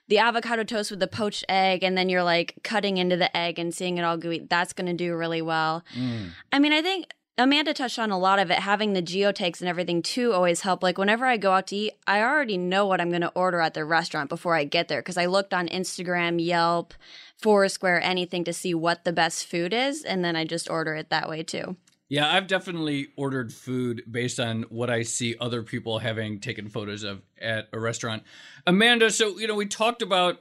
the 0.08 0.18
avocado 0.18 0.64
toast 0.64 0.90
with 0.90 1.00
the 1.00 1.06
poached 1.06 1.44
egg, 1.48 1.82
and 1.82 1.96
then 1.96 2.08
you're 2.08 2.22
like 2.22 2.54
cutting 2.62 2.96
into 2.96 3.16
the 3.16 3.34
egg 3.36 3.58
and 3.58 3.74
seeing 3.74 3.98
it 3.98 4.02
all 4.02 4.16
gooey. 4.16 4.46
That's 4.48 4.72
going 4.72 4.86
to 4.86 4.92
do 4.92 5.14
really 5.16 5.42
well. 5.42 5.84
Mm. 5.96 6.30
I 6.52 6.58
mean, 6.58 6.72
I 6.72 6.82
think 6.82 7.12
Amanda 7.38 7.74
touched 7.74 7.98
on 7.98 8.10
a 8.10 8.18
lot 8.18 8.38
of 8.38 8.50
it. 8.50 8.60
Having 8.60 8.94
the 8.94 9.02
geotags 9.02 9.60
and 9.60 9.68
everything 9.68 10.02
too 10.02 10.32
always 10.32 10.62
help. 10.62 10.82
Like 10.82 10.96
whenever 10.96 11.26
I 11.26 11.36
go 11.36 11.52
out 11.52 11.66
to 11.68 11.76
eat, 11.76 11.92
I 12.06 12.22
already 12.22 12.56
know 12.56 12.86
what 12.86 13.00
I'm 13.00 13.10
going 13.10 13.20
to 13.20 13.32
order 13.34 13.60
at 13.60 13.74
the 13.74 13.84
restaurant 13.84 14.30
before 14.30 14.54
I 14.54 14.64
get 14.64 14.88
there 14.88 15.00
because 15.00 15.18
I 15.18 15.26
looked 15.26 15.52
on 15.52 15.68
Instagram, 15.68 16.42
Yelp, 16.42 16.94
Foursquare, 17.36 18.00
anything 18.02 18.44
to 18.44 18.52
see 18.52 18.74
what 18.74 19.04
the 19.04 19.12
best 19.12 19.46
food 19.46 19.74
is, 19.74 20.02
and 20.02 20.24
then 20.24 20.34
I 20.34 20.44
just 20.44 20.70
order 20.70 20.94
it 20.94 21.10
that 21.10 21.28
way 21.28 21.42
too. 21.42 21.76
Yeah, 22.08 22.32
I've 22.32 22.46
definitely 22.46 23.08
ordered 23.16 23.52
food 23.52 24.04
based 24.08 24.38
on 24.38 24.62
what 24.68 24.90
I 24.90 25.02
see 25.02 25.34
other 25.40 25.62
people 25.62 25.98
having 25.98 26.38
taken 26.38 26.68
photos 26.68 27.02
of 27.02 27.22
at 27.40 27.68
a 27.72 27.80
restaurant. 27.80 28.22
Amanda, 28.66 29.10
so 29.10 29.38
you 29.38 29.48
know, 29.48 29.56
we 29.56 29.66
talked 29.66 30.02
about 30.02 30.40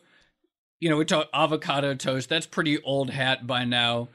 you 0.80 0.90
know, 0.90 0.98
we 0.98 1.06
talked 1.06 1.30
avocado 1.34 1.96
toast. 1.96 2.30
That's 2.30 2.46
pretty 2.46 2.82
old 2.84 3.10
hat 3.10 3.48
by 3.48 3.66
now. 3.66 4.10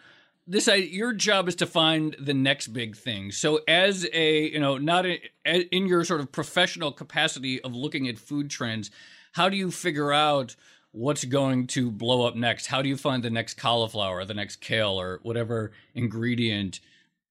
This 0.47 0.69
I, 0.69 0.77
your 0.77 1.13
job 1.13 1.49
is 1.49 1.55
to 1.57 1.67
find 1.67 2.17
the 2.19 2.35
next 2.35 2.69
big 2.69 2.97
thing. 2.97 3.31
So 3.31 3.61
as 3.69 4.07
a, 4.13 4.49
you 4.49 4.59
know, 4.59 4.79
not 4.79 5.07
in, 5.07 5.19
in 5.45 5.87
your 5.87 6.05
sort 6.05 6.21
of 6.21 6.33
professional 6.33 6.93
capacity 6.93 7.61
of 7.63 7.75
looking 7.75 8.09
at 8.09 8.19
food 8.19 8.51
trends, 8.51 8.91
how 9.33 9.49
do 9.49 9.57
you 9.57 9.71
figure 9.71 10.13
out 10.13 10.57
what's 10.93 11.25
going 11.25 11.69
to 11.69 11.91
blow 11.91 12.27
up 12.27 12.35
next? 12.35 12.67
How 12.67 12.83
do 12.83 12.89
you 12.89 12.97
find 12.97 13.23
the 13.23 13.31
next 13.31 13.55
cauliflower, 13.55 14.25
the 14.25 14.35
next 14.35 14.57
kale 14.57 15.01
or 15.01 15.21
whatever 15.23 15.73
ingredient 15.95 16.81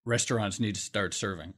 restaurants 0.09 0.59
need 0.59 0.75
to 0.75 0.81
start 0.81 1.13
serving? 1.13 1.53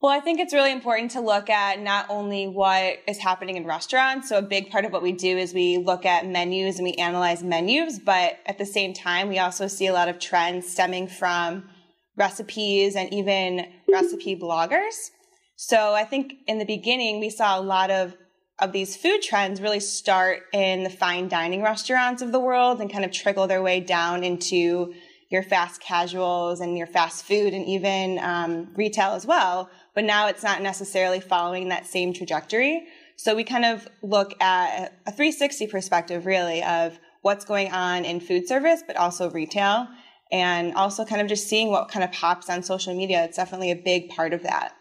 Well, 0.00 0.12
I 0.12 0.20
think 0.20 0.38
it's 0.38 0.54
really 0.54 0.70
important 0.70 1.10
to 1.12 1.20
look 1.20 1.50
at 1.50 1.80
not 1.80 2.06
only 2.08 2.46
what 2.46 2.98
is 3.08 3.18
happening 3.18 3.56
in 3.56 3.66
restaurants. 3.66 4.28
So 4.28 4.38
a 4.38 4.42
big 4.42 4.70
part 4.70 4.84
of 4.84 4.92
what 4.92 5.02
we 5.02 5.10
do 5.10 5.36
is 5.36 5.52
we 5.52 5.78
look 5.78 6.06
at 6.06 6.24
menus 6.24 6.76
and 6.76 6.84
we 6.84 6.92
analyze 6.94 7.42
menus, 7.42 7.98
but 7.98 8.38
at 8.46 8.58
the 8.58 8.66
same 8.66 8.94
time, 8.94 9.28
we 9.28 9.40
also 9.40 9.66
see 9.66 9.88
a 9.88 9.92
lot 9.92 10.08
of 10.08 10.20
trends 10.20 10.68
stemming 10.68 11.08
from 11.08 11.68
recipes 12.16 12.94
and 12.94 13.12
even 13.12 13.66
recipe 13.90 14.36
bloggers. 14.36 15.10
So 15.56 15.94
I 15.94 16.04
think 16.04 16.34
in 16.46 16.58
the 16.58 16.64
beginning, 16.64 17.18
we 17.18 17.30
saw 17.30 17.58
a 17.58 17.62
lot 17.62 17.90
of 17.90 18.16
of 18.60 18.72
these 18.72 18.96
food 18.96 19.22
trends 19.22 19.60
really 19.60 19.78
start 19.78 20.42
in 20.52 20.82
the 20.82 20.90
fine 20.90 21.28
dining 21.28 21.62
restaurants 21.62 22.22
of 22.22 22.32
the 22.32 22.40
world 22.40 22.80
and 22.80 22.92
kind 22.92 23.04
of 23.04 23.12
trickle 23.12 23.46
their 23.46 23.62
way 23.62 23.78
down 23.78 24.24
into 24.24 24.92
your 25.30 25.42
fast 25.42 25.80
casuals 25.80 26.60
and 26.60 26.78
your 26.78 26.86
fast 26.86 27.24
food 27.24 27.52
and 27.52 27.66
even 27.66 28.18
um, 28.18 28.72
retail 28.74 29.10
as 29.10 29.26
well 29.26 29.70
but 29.98 30.04
now 30.04 30.28
it's 30.28 30.44
not 30.44 30.62
necessarily 30.62 31.18
following 31.18 31.70
that 31.70 31.84
same 31.84 32.12
trajectory. 32.12 32.86
So 33.16 33.34
we 33.34 33.42
kind 33.42 33.64
of 33.64 33.88
look 34.00 34.40
at 34.40 34.92
a 35.08 35.10
360 35.10 35.66
perspective, 35.66 36.24
really, 36.24 36.62
of 36.62 36.96
what's 37.22 37.44
going 37.44 37.72
on 37.72 38.04
in 38.04 38.20
food 38.20 38.46
service, 38.46 38.80
but 38.86 38.94
also 38.94 39.28
retail, 39.28 39.88
and 40.30 40.72
also 40.74 41.04
kind 41.04 41.20
of 41.20 41.26
just 41.26 41.48
seeing 41.48 41.70
what 41.70 41.88
kind 41.88 42.04
of 42.04 42.12
pops 42.12 42.48
on 42.48 42.62
social 42.62 42.94
media. 42.94 43.24
It's 43.24 43.36
definitely 43.36 43.72
a 43.72 43.74
big 43.74 44.10
part 44.10 44.32
of 44.32 44.44
that. 44.44 44.76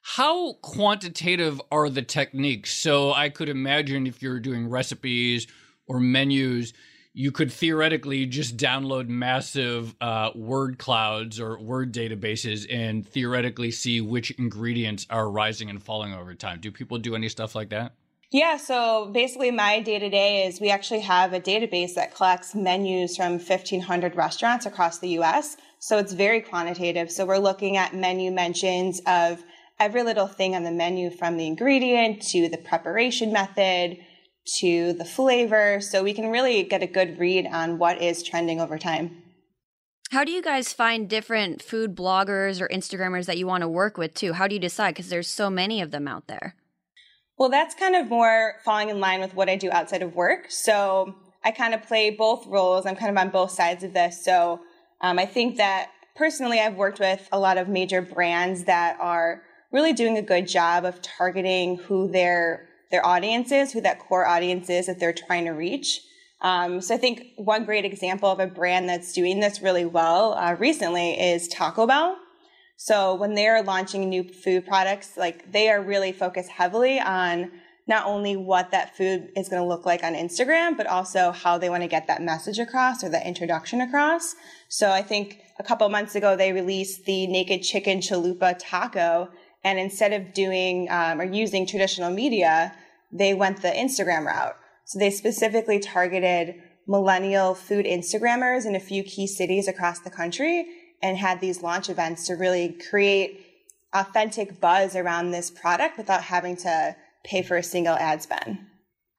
How 0.00 0.54
quantitative 0.62 1.60
are 1.70 1.90
the 1.90 2.00
techniques? 2.00 2.72
So 2.72 3.12
I 3.12 3.28
could 3.28 3.50
imagine 3.50 4.06
if 4.06 4.22
you're 4.22 4.40
doing 4.40 4.70
recipes 4.70 5.46
or 5.86 6.00
menus, 6.00 6.72
you 7.18 7.32
could 7.32 7.50
theoretically 7.50 8.26
just 8.26 8.58
download 8.58 9.08
massive 9.08 9.96
uh, 10.02 10.30
word 10.34 10.76
clouds 10.76 11.40
or 11.40 11.58
word 11.58 11.90
databases 11.90 12.66
and 12.70 13.08
theoretically 13.08 13.70
see 13.70 14.02
which 14.02 14.32
ingredients 14.32 15.06
are 15.08 15.30
rising 15.30 15.70
and 15.70 15.82
falling 15.82 16.12
over 16.12 16.34
time. 16.34 16.60
Do 16.60 16.70
people 16.70 16.98
do 16.98 17.14
any 17.14 17.30
stuff 17.30 17.54
like 17.54 17.70
that? 17.70 17.94
Yeah, 18.30 18.58
so 18.58 19.06
basically, 19.14 19.50
my 19.50 19.80
day 19.80 19.98
to 19.98 20.10
day 20.10 20.46
is 20.46 20.60
we 20.60 20.68
actually 20.68 21.00
have 21.00 21.32
a 21.32 21.40
database 21.40 21.94
that 21.94 22.14
collects 22.14 22.54
menus 22.54 23.16
from 23.16 23.38
1,500 23.38 24.14
restaurants 24.14 24.66
across 24.66 24.98
the 24.98 25.08
US. 25.20 25.56
So 25.78 25.96
it's 25.96 26.12
very 26.12 26.42
quantitative. 26.42 27.10
So 27.10 27.24
we're 27.24 27.38
looking 27.38 27.78
at 27.78 27.94
menu 27.94 28.30
mentions 28.30 29.00
of 29.06 29.42
every 29.80 30.02
little 30.02 30.26
thing 30.26 30.54
on 30.54 30.64
the 30.64 30.70
menu 30.70 31.08
from 31.08 31.38
the 31.38 31.46
ingredient 31.46 32.20
to 32.32 32.50
the 32.50 32.58
preparation 32.58 33.32
method 33.32 33.96
to 34.58 34.92
the 34.92 35.04
flavor. 35.04 35.80
So 35.80 36.02
we 36.02 36.14
can 36.14 36.30
really 36.30 36.62
get 36.62 36.82
a 36.82 36.86
good 36.86 37.18
read 37.18 37.46
on 37.46 37.78
what 37.78 38.00
is 38.00 38.22
trending 38.22 38.60
over 38.60 38.78
time. 38.78 39.22
How 40.10 40.22
do 40.22 40.30
you 40.30 40.42
guys 40.42 40.72
find 40.72 41.08
different 41.08 41.60
food 41.60 41.96
bloggers 41.96 42.60
or 42.60 42.68
Instagrammers 42.68 43.26
that 43.26 43.38
you 43.38 43.46
want 43.46 43.62
to 43.62 43.68
work 43.68 43.98
with 43.98 44.14
too? 44.14 44.34
How 44.34 44.46
do 44.46 44.54
you 44.54 44.60
decide? 44.60 44.94
Because 44.94 45.08
there's 45.08 45.28
so 45.28 45.50
many 45.50 45.80
of 45.80 45.90
them 45.90 46.06
out 46.06 46.28
there. 46.28 46.54
Well, 47.38 47.50
that's 47.50 47.74
kind 47.74 47.96
of 47.96 48.08
more 48.08 48.54
falling 48.64 48.88
in 48.88 49.00
line 49.00 49.20
with 49.20 49.34
what 49.34 49.48
I 49.48 49.56
do 49.56 49.70
outside 49.70 50.02
of 50.02 50.14
work. 50.14 50.50
So 50.50 51.14
I 51.44 51.50
kind 51.50 51.74
of 51.74 51.82
play 51.82 52.10
both 52.10 52.46
roles. 52.46 52.86
I'm 52.86 52.96
kind 52.96 53.10
of 53.10 53.22
on 53.22 53.30
both 53.30 53.50
sides 53.50 53.84
of 53.84 53.92
this. 53.92 54.24
So 54.24 54.60
um, 55.00 55.18
I 55.18 55.26
think 55.26 55.56
that 55.56 55.90
personally, 56.14 56.60
I've 56.60 56.76
worked 56.76 57.00
with 57.00 57.28
a 57.32 57.38
lot 57.38 57.58
of 57.58 57.68
major 57.68 58.00
brands 58.00 58.64
that 58.64 58.96
are 59.00 59.42
really 59.70 59.92
doing 59.92 60.16
a 60.16 60.22
good 60.22 60.48
job 60.48 60.84
of 60.84 61.02
targeting 61.02 61.76
who 61.76 62.10
their 62.10 62.68
their 62.90 63.04
audience 63.04 63.52
is, 63.52 63.72
who 63.72 63.80
that 63.82 63.98
core 63.98 64.26
audience 64.26 64.70
is 64.70 64.86
that 64.86 64.98
they're 65.00 65.12
trying 65.12 65.44
to 65.46 65.52
reach. 65.52 66.00
Um, 66.40 66.80
so 66.80 66.94
I 66.94 66.98
think 66.98 67.28
one 67.36 67.64
great 67.64 67.84
example 67.84 68.30
of 68.30 68.40
a 68.40 68.46
brand 68.46 68.88
that's 68.88 69.12
doing 69.12 69.40
this 69.40 69.62
really 69.62 69.84
well 69.84 70.34
uh, 70.34 70.54
recently 70.58 71.12
is 71.12 71.48
Taco 71.48 71.86
Bell. 71.86 72.16
So 72.76 73.14
when 73.14 73.34
they're 73.34 73.62
launching 73.62 74.08
new 74.08 74.22
food 74.22 74.66
products, 74.66 75.16
like 75.16 75.50
they 75.50 75.70
are 75.70 75.82
really 75.82 76.12
focused 76.12 76.50
heavily 76.50 77.00
on 77.00 77.50
not 77.88 78.06
only 78.06 78.36
what 78.36 78.70
that 78.72 78.96
food 78.96 79.30
is 79.36 79.48
going 79.48 79.62
to 79.62 79.68
look 79.68 79.86
like 79.86 80.02
on 80.02 80.14
Instagram, 80.14 80.76
but 80.76 80.86
also 80.86 81.30
how 81.30 81.56
they 81.56 81.70
want 81.70 81.82
to 81.82 81.88
get 81.88 82.06
that 82.08 82.20
message 82.20 82.58
across 82.58 83.02
or 83.02 83.08
that 83.08 83.26
introduction 83.26 83.80
across. 83.80 84.34
So 84.68 84.90
I 84.90 85.02
think 85.02 85.40
a 85.58 85.62
couple 85.62 85.88
months 85.88 86.16
ago 86.16 86.36
they 86.36 86.52
released 86.52 87.04
the 87.04 87.26
naked 87.28 87.62
chicken 87.62 88.00
chalupa 88.00 88.56
taco, 88.58 89.30
and 89.66 89.80
instead 89.80 90.12
of 90.12 90.32
doing 90.32 90.86
um, 90.90 91.20
or 91.20 91.24
using 91.24 91.66
traditional 91.66 92.08
media, 92.08 92.72
they 93.10 93.34
went 93.34 93.62
the 93.62 93.68
Instagram 93.68 94.24
route. 94.24 94.56
So 94.84 95.00
they 95.00 95.10
specifically 95.10 95.80
targeted 95.80 96.54
millennial 96.86 97.56
food 97.56 97.84
Instagrammers 97.84 98.64
in 98.64 98.76
a 98.76 98.80
few 98.80 99.02
key 99.02 99.26
cities 99.26 99.66
across 99.66 99.98
the 99.98 100.10
country 100.10 100.68
and 101.02 101.16
had 101.16 101.40
these 101.40 101.62
launch 101.62 101.90
events 101.90 102.28
to 102.28 102.34
really 102.34 102.78
create 102.88 103.44
authentic 103.92 104.60
buzz 104.60 104.94
around 104.94 105.32
this 105.32 105.50
product 105.50 105.98
without 105.98 106.22
having 106.22 106.56
to 106.58 106.94
pay 107.24 107.42
for 107.42 107.56
a 107.56 107.62
single 107.62 107.96
ad 107.96 108.22
spend. 108.22 108.58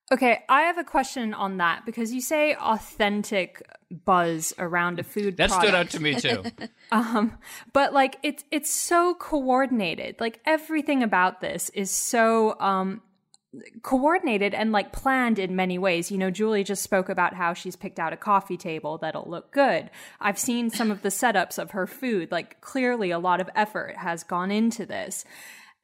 Okay, 0.10 0.44
I 0.48 0.62
have 0.64 0.78
a 0.78 0.86
question 0.86 1.34
on 1.34 1.58
that 1.58 1.86
because 1.86 2.14
you 2.14 2.22
say 2.22 2.56
authentic 2.56 3.62
buzz 3.92 4.54
around 4.58 5.00
a 5.00 5.04
food 5.04 5.36
that 5.36 5.50
product. 5.50 5.68
stood 5.68 5.76
out 5.76 5.90
to 5.90 6.00
me 6.02 6.16
too. 6.16 6.44
um, 6.94 7.38
but 7.74 7.94
like 7.94 8.18
it's 8.24 8.46
it's 8.50 8.72
so 8.72 9.16
coordinated. 9.16 10.16
Like 10.20 10.40
everything 10.46 11.04
about 11.04 11.42
this 11.42 11.70
is 11.74 11.92
so 11.92 12.58
um 12.62 13.02
coordinated 13.82 14.54
and 14.54 14.72
like 14.72 14.94
planned 14.94 15.40
in 15.40 15.58
many 15.58 15.78
ways. 15.78 16.10
You 16.10 16.18
know, 16.18 16.32
Julie 16.32 16.64
just 16.64 16.84
spoke 16.84 17.10
about 17.10 17.34
how 17.34 17.54
she's 17.54 17.76
picked 17.76 18.00
out 18.00 18.14
a 18.14 18.18
coffee 18.18 18.58
table 18.58 18.98
that'll 18.98 19.30
look 19.30 19.52
good. 19.52 19.90
I've 20.22 20.40
seen 20.40 20.70
some 20.70 20.90
of 20.90 21.02
the 21.02 21.10
setups 21.10 21.60
of 21.60 21.72
her 21.72 21.88
food. 21.88 22.32
Like 22.32 22.62
clearly 22.62 23.12
a 23.12 23.20
lot 23.20 23.42
of 23.42 23.50
effort 23.56 23.98
has 23.98 24.24
gone 24.24 24.52
into 24.52 24.86
this. 24.86 25.26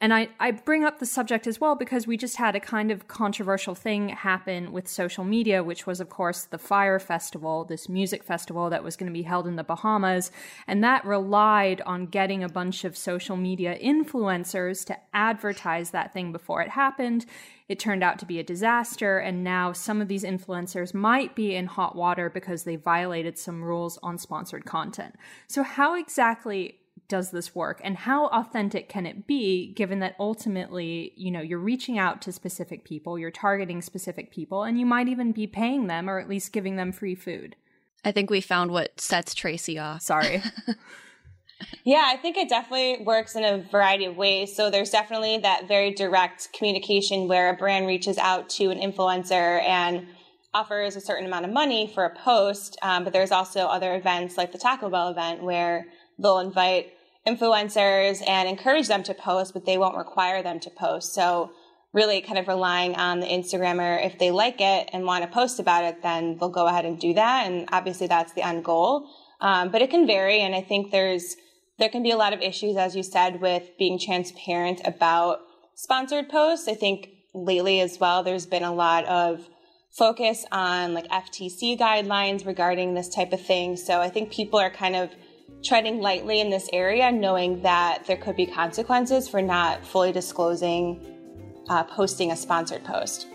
And 0.02 0.14
I, 0.14 0.28
I 0.38 0.52
bring 0.52 0.84
up 0.84 1.00
the 1.00 1.06
subject 1.06 1.48
as 1.48 1.62
well 1.62 1.76
because 1.76 2.06
we 2.06 2.18
just 2.18 2.36
had 2.36 2.58
a 2.58 2.60
kind 2.60 2.92
of 2.92 3.08
controversial 3.08 3.74
thing 3.74 4.10
happen 4.10 4.74
with 4.74 4.86
social 4.86 5.24
media, 5.24 5.64
which 5.64 5.88
was, 5.88 6.02
of 6.02 6.10
course, 6.10 6.44
the 6.44 6.58
Fyre 6.58 7.00
Festival, 7.00 7.64
this 7.64 7.88
music 7.88 8.22
festival 8.22 8.70
that 8.70 8.84
was 8.84 8.98
going 8.98 9.08
to 9.08 9.14
be 9.14 9.22
held 9.22 9.48
in 9.48 9.56
the 9.56 9.64
Bahamas. 9.64 10.30
And 10.68 10.84
that 10.84 11.06
relied 11.06 11.80
on 11.86 12.08
getting 12.08 12.44
a 12.44 12.50
bunch 12.50 12.84
of 12.84 12.98
social 12.98 13.38
media 13.38 13.80
influencers 13.80 14.86
to 14.88 14.98
advertise 15.14 15.92
that 15.92 16.12
thing 16.12 16.34
before 16.34 16.62
it 16.62 16.72
happened. 16.72 17.26
It 17.70 17.80
turned 17.80 18.04
out 18.04 18.20
to 18.20 18.26
be 18.26 18.40
a 18.40 18.44
disaster. 18.44 19.20
And 19.20 19.42
now 19.42 19.72
some 19.72 20.02
of 20.02 20.10
these 20.10 20.26
influencers 20.26 20.94
might 20.94 21.34
be 21.34 21.56
in 21.56 21.68
hot 21.68 21.96
water 21.96 22.30
because 22.30 22.66
they 22.66 22.76
violated 22.76 23.38
some 23.38 23.64
rules 23.64 23.98
on 24.04 24.18
sponsored 24.18 24.66
content. 24.66 25.16
So, 25.48 25.64
how 25.64 25.96
exactly 25.96 26.80
does 27.14 27.30
this 27.30 27.54
work 27.54 27.80
and 27.84 27.96
how 27.96 28.26
authentic 28.28 28.90
can 28.90 29.06
it 29.06 29.28
be 29.28 29.72
given 29.74 30.00
that 30.00 30.16
ultimately 30.20 31.14
you 31.16 31.30
know 31.30 31.42
you're 31.42 31.60
reaching 31.60 32.00
out 32.00 32.22
to 32.22 32.32
specific 32.32 32.84
people 32.84 33.20
you're 33.20 33.30
targeting 33.30 33.82
specific 33.82 34.32
people 34.32 34.64
and 34.64 34.80
you 34.80 34.86
might 34.86 35.08
even 35.08 35.32
be 35.32 35.46
paying 35.46 35.86
them 35.86 36.10
or 36.10 36.18
at 36.20 36.28
least 36.28 36.52
giving 36.52 36.76
them 36.76 36.92
free 36.92 37.14
food 37.14 37.56
I 38.04 38.12
think 38.12 38.30
we 38.30 38.42
found 38.42 38.72
what 38.72 39.00
sets 39.00 39.34
Tracy 39.34 39.80
off. 39.80 40.02
Sorry. 40.02 40.42
yeah, 41.84 42.04
I 42.08 42.18
think 42.18 42.38
it 42.38 42.50
definitely 42.50 43.04
works 43.06 43.36
in 43.36 43.44
a 43.44 43.60
variety 43.72 44.06
of 44.06 44.18
ways. 44.18 44.56
So 44.56 44.70
there's 44.70 44.90
definitely 44.90 45.38
that 45.40 45.68
very 45.68 45.92
direct 45.94 46.50
communication 46.54 47.28
where 47.28 47.50
a 47.50 47.56
brand 47.56 47.88
reaches 47.88 48.18
out 48.18 48.50
to 48.52 48.70
an 48.70 48.80
influencer 48.80 49.62
and 49.64 50.08
offers 50.54 50.96
a 50.96 51.02
certain 51.02 51.26
amount 51.26 51.46
of 51.46 51.52
money 51.52 51.92
for 51.94 52.04
a 52.04 52.16
post. 52.16 52.78
Um, 52.82 53.06
but 53.06 53.14
there's 53.14 53.32
also 53.32 53.62
other 53.62 53.96
events 53.96 54.38
like 54.38 54.52
the 54.52 54.58
Taco 54.58 54.90
Bell 54.90 55.10
event 55.10 55.42
where 55.42 55.86
they'll 56.20 56.40
invite 56.40 56.94
influencers 57.28 58.22
and 58.28 58.50
encourage 58.50 58.88
them 58.88 59.04
to 59.04 59.14
post, 59.14 59.54
but 59.54 59.66
they 59.66 59.78
won't 59.78 59.98
require 59.98 60.44
them 60.44 60.60
to 60.62 60.70
post. 60.70 61.14
So 61.14 61.52
really 61.94 62.22
kind 62.22 62.40
of 62.40 62.48
relying 62.48 62.96
on 62.96 63.20
the 63.20 63.28
Instagrammer. 63.28 64.04
If 64.06 64.18
they 64.18 64.32
like 64.32 64.60
it 64.60 64.90
and 64.92 65.06
want 65.06 65.24
to 65.24 65.30
post 65.30 65.60
about 65.60 65.84
it, 65.84 66.02
then 66.02 66.38
they'll 66.38 66.50
go 66.50 66.68
ahead 66.68 66.86
and 66.86 67.00
do 67.00 67.14
that. 67.14 67.46
And 67.46 67.70
obviously 67.72 68.08
that's 68.08 68.34
the 68.34 68.46
end 68.46 68.66
goal. 68.66 69.08
Um, 69.40 69.70
but 69.70 69.82
it 69.82 69.90
can 69.90 70.08
vary. 70.08 70.42
And 70.42 70.56
I 70.56 70.62
think 70.62 70.92
there's, 70.92 71.36
there 71.78 71.90
can 71.90 72.04
be 72.04 72.12
a 72.12 72.18
lot 72.18 72.34
of 72.34 72.42
issues, 72.42 72.78
as 72.78 72.96
you 72.96 73.04
said, 73.04 73.42
with 73.42 73.78
being 73.78 74.00
transparent 74.00 74.82
about 74.86 75.42
sponsored 75.76 76.30
posts. 76.30 76.68
I 76.68 76.74
think 76.74 77.10
lately 77.34 77.80
as 77.80 78.00
well, 78.00 78.24
there's 78.24 78.46
been 78.46 78.64
a 78.64 78.74
lot 78.74 79.06
of 79.06 79.48
focus 79.92 80.46
on 80.52 80.96
like 80.96 81.08
FTC 81.10 81.80
guidelines 81.80 82.46
regarding 82.46 82.96
this 82.96 83.10
type 83.10 83.32
of 83.32 83.46
thing. 83.46 83.78
So 83.78 84.02
I 84.02 84.10
think 84.10 84.32
people 84.32 84.60
are 84.60 84.72
kind 84.72 84.96
of 84.96 85.12
treading 85.64 86.00
lightly 86.00 86.40
in 86.40 86.50
this 86.50 86.70
area, 86.74 87.12
knowing 87.12 87.62
that 87.62 88.06
there 88.06 88.18
could 88.18 88.36
be 88.36 88.46
consequences 88.46 89.28
for 89.28 89.42
not 89.42 89.86
fully 89.86 90.12
disclosing 90.12 91.00
uh, 91.70 91.84
posting 91.84 92.32
a 92.32 92.36
sponsored 92.36 92.84
post. 92.84 93.28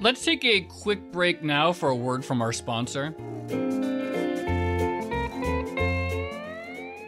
Let's 0.00 0.24
take 0.24 0.44
a 0.44 0.60
quick 0.62 1.10
break 1.10 1.42
now 1.42 1.72
for 1.72 1.88
a 1.88 1.94
word 1.94 2.24
from 2.24 2.42
our 2.42 2.52
sponsor. 2.52 3.12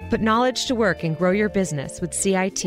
Put 0.09 0.23
knowledge 0.23 0.67
to 0.67 0.75
work 0.75 1.05
and 1.05 1.17
grow 1.17 1.33
your 1.33 1.51
business 1.51 2.01
with 2.01 2.15
CIT. 2.15 2.65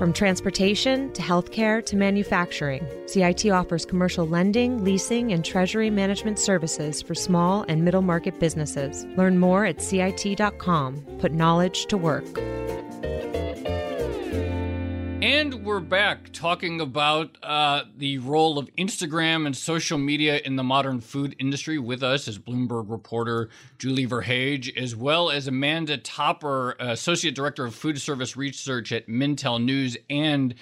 From 0.00 0.14
transportation 0.14 1.12
to 1.12 1.20
healthcare 1.20 1.84
to 1.84 1.94
manufacturing, 1.94 2.88
CIT 3.04 3.50
offers 3.50 3.84
commercial 3.84 4.26
lending, 4.26 4.82
leasing, 4.82 5.30
and 5.34 5.44
treasury 5.44 5.90
management 5.90 6.38
services 6.38 7.02
for 7.02 7.14
small 7.14 7.66
and 7.68 7.84
middle 7.84 8.00
market 8.00 8.40
businesses. 8.40 9.04
Learn 9.18 9.36
more 9.36 9.66
at 9.66 9.82
CIT.com. 9.82 11.04
Put 11.18 11.32
knowledge 11.32 11.84
to 11.88 11.98
work. 11.98 12.24
And 15.22 15.66
we're 15.66 15.80
back 15.80 16.32
talking 16.32 16.80
about 16.80 17.36
uh, 17.42 17.82
the 17.94 18.16
role 18.18 18.58
of 18.58 18.74
Instagram 18.76 19.44
and 19.44 19.54
social 19.54 19.98
media 19.98 20.40
in 20.46 20.56
the 20.56 20.64
modern 20.64 21.02
food 21.02 21.36
industry. 21.38 21.78
With 21.78 22.02
us 22.02 22.26
is 22.26 22.38
Bloomberg 22.38 22.88
reporter 22.88 23.50
Julie 23.76 24.06
Verhage, 24.06 24.74
as 24.78 24.96
well 24.96 25.28
as 25.28 25.46
Amanda 25.46 25.98
Topper, 25.98 26.74
Associate 26.78 27.34
Director 27.34 27.66
of 27.66 27.74
Food 27.74 28.00
Service 28.00 28.34
Research 28.34 28.92
at 28.92 29.08
Mintel 29.08 29.62
News, 29.62 29.98
and 30.08 30.54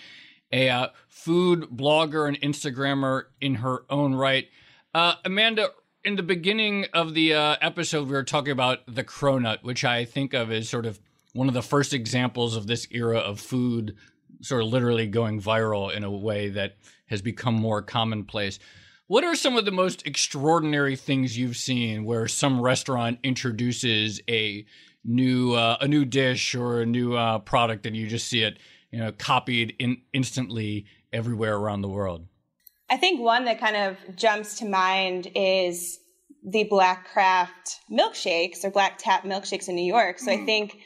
a 0.51 0.69
uh, 0.69 0.89
food 1.07 1.69
blogger 1.73 2.27
and 2.27 2.41
Instagrammer 2.41 3.27
in 3.41 3.57
her 3.57 3.85
own 3.89 4.13
right. 4.17 4.49
Uh, 4.93 5.15
Amanda, 5.25 5.69
in 6.03 6.17
the 6.17 6.25
beginning 6.25 6.87
of 6.93 7.15
the 7.15 7.33
uh, 7.33 7.57
episode, 7.61 8.09
we 8.09 8.13
were 8.13 8.25
talking 8.25 8.51
about 8.51 8.81
the 8.93 9.05
cronut, 9.05 9.63
which 9.63 9.85
I 9.85 10.05
think 10.05 10.35
of 10.35 10.51
as 10.51 10.69
sort 10.69 10.85
of 10.85 10.99
one 11.33 11.47
of 11.47 11.55
the 11.55 11.63
first 11.63 11.95
examples 11.95 12.57
of 12.57 12.67
this 12.67 12.89
era 12.91 13.19
of 13.19 13.39
food 13.39 13.95
sort 14.41 14.63
of 14.63 14.69
literally 14.69 15.07
going 15.07 15.41
viral 15.41 15.95
in 15.95 16.05
a 16.05 16.11
way 16.11 16.49
that 16.51 16.77
has 17.07 17.23
become 17.23 17.55
more 17.55 17.83
commonplace. 17.83 18.59
What 19.07 19.25
are 19.25 19.35
some 19.35 19.57
of 19.57 19.65
the 19.65 19.71
most 19.71 20.07
extraordinary 20.07 20.95
things 20.95 21.39
you've 21.39 21.57
seen 21.57 22.05
where 22.05 22.29
some 22.29 22.61
restaurant 22.61 23.19
introduces 23.23 24.21
a 24.29 24.67
new 25.05 25.55
uh, 25.55 25.79
a 25.81 25.89
new 25.89 26.05
dish 26.05 26.55
or 26.55 26.83
a 26.83 26.87
new 26.87 27.15
uh, 27.15 27.39
product 27.39 27.87
and 27.87 27.97
you 27.97 28.07
just 28.07 28.29
see 28.29 28.43
it 28.43 28.59
you 28.91 28.99
know 28.99 29.13
copied 29.13 29.75
in 29.79 30.03
instantly 30.13 30.87
everywhere 31.13 31.57
around 31.57 31.83
the 31.83 31.89
world? 31.89 32.27
I 32.91 32.97
think 32.97 33.21
one 33.21 33.45
that 33.45 33.61
kind 33.61 33.77
of 33.77 34.17
jumps 34.17 34.59
to 34.59 34.67
mind 34.67 35.31
is 35.35 36.01
the 36.45 36.65
Black 36.65 37.09
Craft 37.09 37.81
milkshakes 37.91 38.65
or 38.65 38.71
Black 38.71 38.99
Tap 38.99 39.25
milkshakes 39.25 39.69
in 39.69 39.75
New 39.75 39.85
York. 39.85 40.19
So 40.19 40.31
mm. 40.31 40.43
I 40.43 40.45
think 40.45 40.79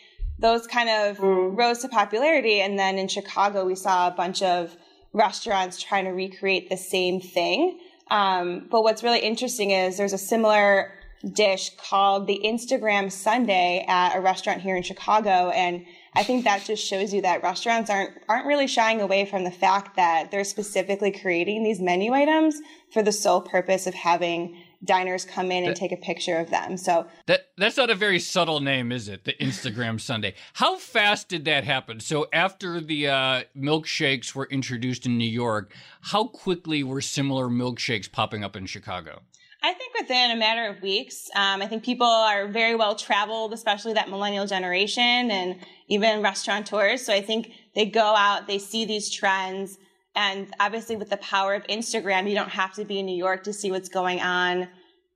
those 0.42 0.66
kind 0.66 0.90
of 0.90 1.18
mm. 1.18 1.56
rose 1.56 1.78
to 1.78 1.88
popularity. 1.88 2.60
And 2.60 2.78
then 2.78 2.98
in 2.98 3.08
Chicago, 3.08 3.64
we 3.64 3.74
saw 3.74 4.08
a 4.08 4.10
bunch 4.10 4.42
of 4.42 4.76
restaurants 5.12 5.80
trying 5.80 6.04
to 6.04 6.10
recreate 6.10 6.68
the 6.68 6.76
same 6.76 7.20
thing. 7.20 7.78
Um, 8.10 8.66
but 8.70 8.82
what's 8.82 9.02
really 9.02 9.20
interesting 9.20 9.70
is 9.70 9.96
there's 9.96 10.12
a 10.12 10.18
similar 10.18 10.92
dish 11.32 11.70
called 11.76 12.26
the 12.26 12.40
Instagram 12.44 13.10
Sundae 13.10 13.84
at 13.86 14.16
a 14.16 14.20
restaurant 14.20 14.60
here 14.60 14.76
in 14.76 14.82
Chicago. 14.82 15.50
And 15.50 15.86
I 16.14 16.24
think 16.24 16.44
that 16.44 16.64
just 16.64 16.84
shows 16.84 17.14
you 17.14 17.22
that 17.22 17.42
restaurants 17.42 17.88
aren't 17.88 18.10
aren't 18.28 18.46
really 18.46 18.66
shying 18.66 19.00
away 19.00 19.24
from 19.24 19.44
the 19.44 19.50
fact 19.50 19.96
that 19.96 20.30
they're 20.30 20.44
specifically 20.44 21.12
creating 21.12 21.62
these 21.62 21.80
menu 21.80 22.12
items 22.12 22.60
for 22.92 23.02
the 23.02 23.12
sole 23.12 23.40
purpose 23.40 23.86
of 23.86 23.94
having 23.94 24.58
diners 24.84 25.24
come 25.24 25.52
in 25.52 25.64
and 25.64 25.76
take 25.76 25.92
a 25.92 25.96
picture 25.96 26.38
of 26.38 26.50
them. 26.50 26.76
So 26.76 27.06
that 27.26 27.48
that's 27.56 27.76
not 27.76 27.90
a 27.90 27.94
very 27.94 28.18
subtle 28.18 28.60
name, 28.60 28.90
is 28.90 29.08
it? 29.08 29.24
The 29.24 29.34
Instagram 29.34 30.00
Sundae. 30.00 30.34
How 30.54 30.76
fast 30.76 31.28
did 31.28 31.44
that 31.44 31.64
happen? 31.64 32.00
So 32.00 32.26
after 32.32 32.80
the 32.80 33.08
uh, 33.08 33.42
milkshakes 33.56 34.34
were 34.34 34.46
introduced 34.46 35.06
in 35.06 35.18
New 35.18 35.24
York, 35.30 35.74
how 36.00 36.24
quickly 36.26 36.82
were 36.82 37.00
similar 37.00 37.48
milkshakes 37.48 38.10
popping 38.10 38.42
up 38.42 38.56
in 38.56 38.66
Chicago? 38.66 39.22
I 39.64 39.74
think 39.74 39.94
within 39.96 40.32
a 40.32 40.36
matter 40.36 40.66
of 40.66 40.82
weeks. 40.82 41.30
Um, 41.36 41.62
I 41.62 41.68
think 41.68 41.84
people 41.84 42.06
are 42.06 42.48
very 42.48 42.74
well 42.74 42.96
traveled, 42.96 43.52
especially 43.52 43.92
that 43.92 44.10
millennial 44.10 44.44
generation 44.46 45.30
and 45.30 45.56
even 45.86 46.20
restaurateurs. 46.20 47.06
So 47.06 47.12
I 47.12 47.20
think 47.20 47.52
they 47.76 47.86
go 47.86 48.02
out, 48.02 48.48
they 48.48 48.58
see 48.58 48.84
these 48.84 49.08
trends, 49.08 49.78
and 50.14 50.52
obviously, 50.60 50.96
with 50.96 51.10
the 51.10 51.16
power 51.18 51.54
of 51.54 51.66
Instagram, 51.68 52.28
you 52.28 52.34
don't 52.34 52.50
have 52.50 52.74
to 52.74 52.84
be 52.84 52.98
in 52.98 53.06
New 53.06 53.16
York 53.16 53.44
to 53.44 53.52
see 53.52 53.70
what's 53.70 53.88
going 53.88 54.20
on 54.20 54.68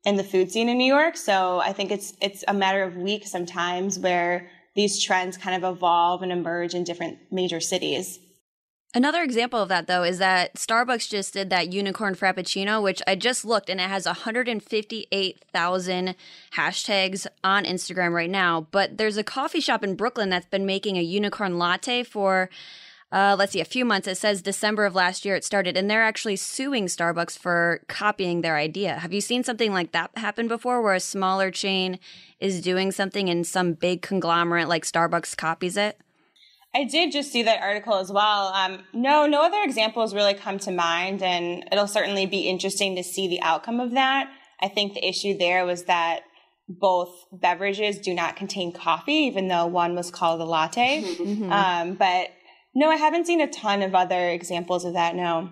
in 0.05 0.17
the 0.17 0.25
food 0.25 0.51
scene 0.51 0.69
in 0.69 0.79
New 0.79 0.87
York. 0.87 1.17
So 1.17 1.59
I 1.59 1.73
think 1.73 1.91
it's 1.91 2.15
it's 2.23 2.45
a 2.49 2.55
matter 2.55 2.83
of 2.83 2.97
weeks 2.97 3.31
sometimes 3.31 3.99
where 3.99 4.49
these 4.75 5.03
trends 5.03 5.37
kind 5.37 5.63
of 5.63 5.77
evolve 5.77 6.23
and 6.23 6.33
emerge 6.33 6.75
in 6.75 6.85
different 6.85 7.19
major 7.31 7.61
cities. 7.61 8.21
Another 8.95 9.23
example 9.23 9.61
of 9.61 9.69
that, 9.69 9.89
though, 9.89 10.05
is 10.05 10.17
that 10.19 10.55
Starbucks 10.55 11.11
just 11.11 11.35
did 11.35 11.51
that 11.51 11.71
unicorn 11.71 12.15
frappuccino, 12.15 12.83
which 12.83 13.03
I 13.07 13.15
just 13.15 13.45
looked 13.45 13.69
and 13.69 13.79
it 13.79 13.91
has 13.91 14.07
158,000 14.07 16.15
hashtags 16.55 17.27
on 17.45 17.65
Instagram 17.65 18.15
right 18.15 18.31
now. 18.31 18.69
But 18.71 18.97
there's 18.97 19.19
a 19.19 19.25
coffee 19.25 19.61
shop 19.61 19.85
in 19.85 19.97
Brooklyn 19.97 20.31
that's 20.31 20.47
been 20.47 20.65
making 20.65 20.97
a 20.97 21.03
unicorn 21.03 21.59
latte 21.59 22.05
for 22.05 22.49
uh, 23.13 23.37
let's 23.39 23.53
see, 23.53 23.61
a 23.61 23.65
few 23.65 23.85
months. 23.85 24.09
It 24.09 24.19
says 24.19 24.43
December 24.43 24.85
of 24.85 24.95
last 24.95 25.25
year 25.25 25.37
it 25.37 25.45
started, 25.45 25.77
and 25.77 25.89
they're 25.89 26.03
actually 26.03 26.37
suing 26.37 26.87
Starbucks 26.87 27.39
for 27.39 27.83
copying 27.89 28.41
their 28.41 28.57
idea. 28.57 28.99
Have 28.99 29.13
you 29.13 29.21
seen 29.21 29.45
something 29.45 29.73
like 29.73 29.93
that 29.93 30.11
happen 30.17 30.49
before, 30.49 30.83
where 30.83 30.95
a 30.95 31.01
smaller 31.01 31.51
chain 31.51 31.99
is 32.41 32.61
doing 32.61 32.93
something 32.93 33.31
and 33.31 33.47
some 33.47 33.75
big 33.75 34.03
conglomerate 34.03 34.69
like 34.69 34.85
Starbucks 34.85 35.37
copies 35.37 35.77
it? 35.77 36.01
I 36.75 36.85
did 36.85 37.11
just 37.11 37.33
see 37.33 37.45
that 37.45 37.63
article 37.63 37.95
as 37.95 38.13
well. 38.13 38.49
Um, 38.49 38.81
no, 38.93 39.27
no 39.27 39.43
other 39.43 39.63
examples 39.63 40.15
really 40.15 40.35
come 40.35 40.59
to 40.59 40.71
mind, 40.71 41.23
and 41.23 41.65
it'll 41.73 41.87
certainly 41.87 42.27
be 42.27 42.41
interesting 42.41 42.97
to 42.97 43.03
see 43.03 43.29
the 43.29 43.41
outcome 43.41 43.81
of 43.81 43.93
that. 43.93 44.31
I 44.61 44.69
think 44.69 44.93
the 44.93 45.07
issue 45.07 45.39
there 45.39 45.65
was 45.65 45.85
that 45.85 46.25
both 46.69 47.15
beverages 47.33 47.99
do 48.01 48.13
not 48.13 48.37
contain 48.37 48.73
coffee, 48.73 49.13
even 49.13 49.49
though 49.49 49.67
one 49.67 49.95
was 49.95 50.11
called 50.11 50.41
a 50.41 50.45
latte. 50.45 51.03
Mm-hmm. 51.03 51.53
Um, 51.53 51.95
but 51.95 52.29
no, 52.77 52.91
I 52.91 52.97
haven't 52.97 53.27
seen 53.27 53.41
a 53.41 53.47
ton 53.47 53.83
of 53.83 53.95
other 53.95 54.29
examples 54.29 54.85
of 54.85 54.93
that. 54.93 55.17
No. 55.17 55.49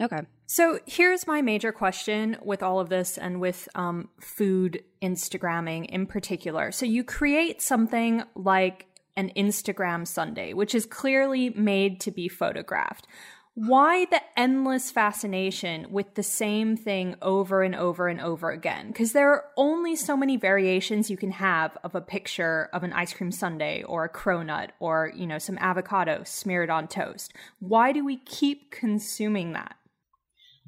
Okay. 0.00 0.22
So 0.46 0.80
here's 0.84 1.24
my 1.24 1.42
major 1.42 1.70
question 1.70 2.36
with 2.42 2.60
all 2.60 2.80
of 2.80 2.88
this 2.88 3.16
and 3.16 3.40
with 3.40 3.68
um, 3.76 4.08
food 4.20 4.82
Instagramming 5.00 5.86
in 5.86 6.06
particular. 6.06 6.72
So 6.72 6.86
you 6.86 7.04
create 7.04 7.62
something 7.62 8.24
like 8.34 8.86
an 9.16 9.30
Instagram 9.36 10.04
Sundae, 10.04 10.54
which 10.54 10.74
is 10.74 10.86
clearly 10.86 11.50
made 11.50 12.00
to 12.00 12.10
be 12.10 12.26
photographed 12.28 13.06
why 13.54 14.04
the 14.06 14.20
endless 14.36 14.90
fascination 14.90 15.86
with 15.90 16.14
the 16.14 16.22
same 16.22 16.76
thing 16.76 17.16
over 17.20 17.62
and 17.62 17.74
over 17.74 18.06
and 18.08 18.20
over 18.20 18.50
again? 18.50 18.88
Because 18.88 19.12
there 19.12 19.30
are 19.30 19.44
only 19.56 19.96
so 19.96 20.16
many 20.16 20.36
variations 20.36 21.10
you 21.10 21.16
can 21.16 21.32
have 21.32 21.76
of 21.82 21.94
a 21.94 22.00
picture 22.00 22.70
of 22.72 22.84
an 22.84 22.92
ice 22.92 23.12
cream 23.12 23.32
sundae 23.32 23.82
or 23.82 24.04
a 24.04 24.08
cronut 24.08 24.70
or, 24.78 25.12
you 25.14 25.26
know, 25.26 25.38
some 25.38 25.58
avocado 25.58 26.22
smeared 26.24 26.70
on 26.70 26.86
toast. 26.86 27.32
Why 27.58 27.92
do 27.92 28.04
we 28.04 28.16
keep 28.16 28.70
consuming 28.70 29.52
that? 29.52 29.76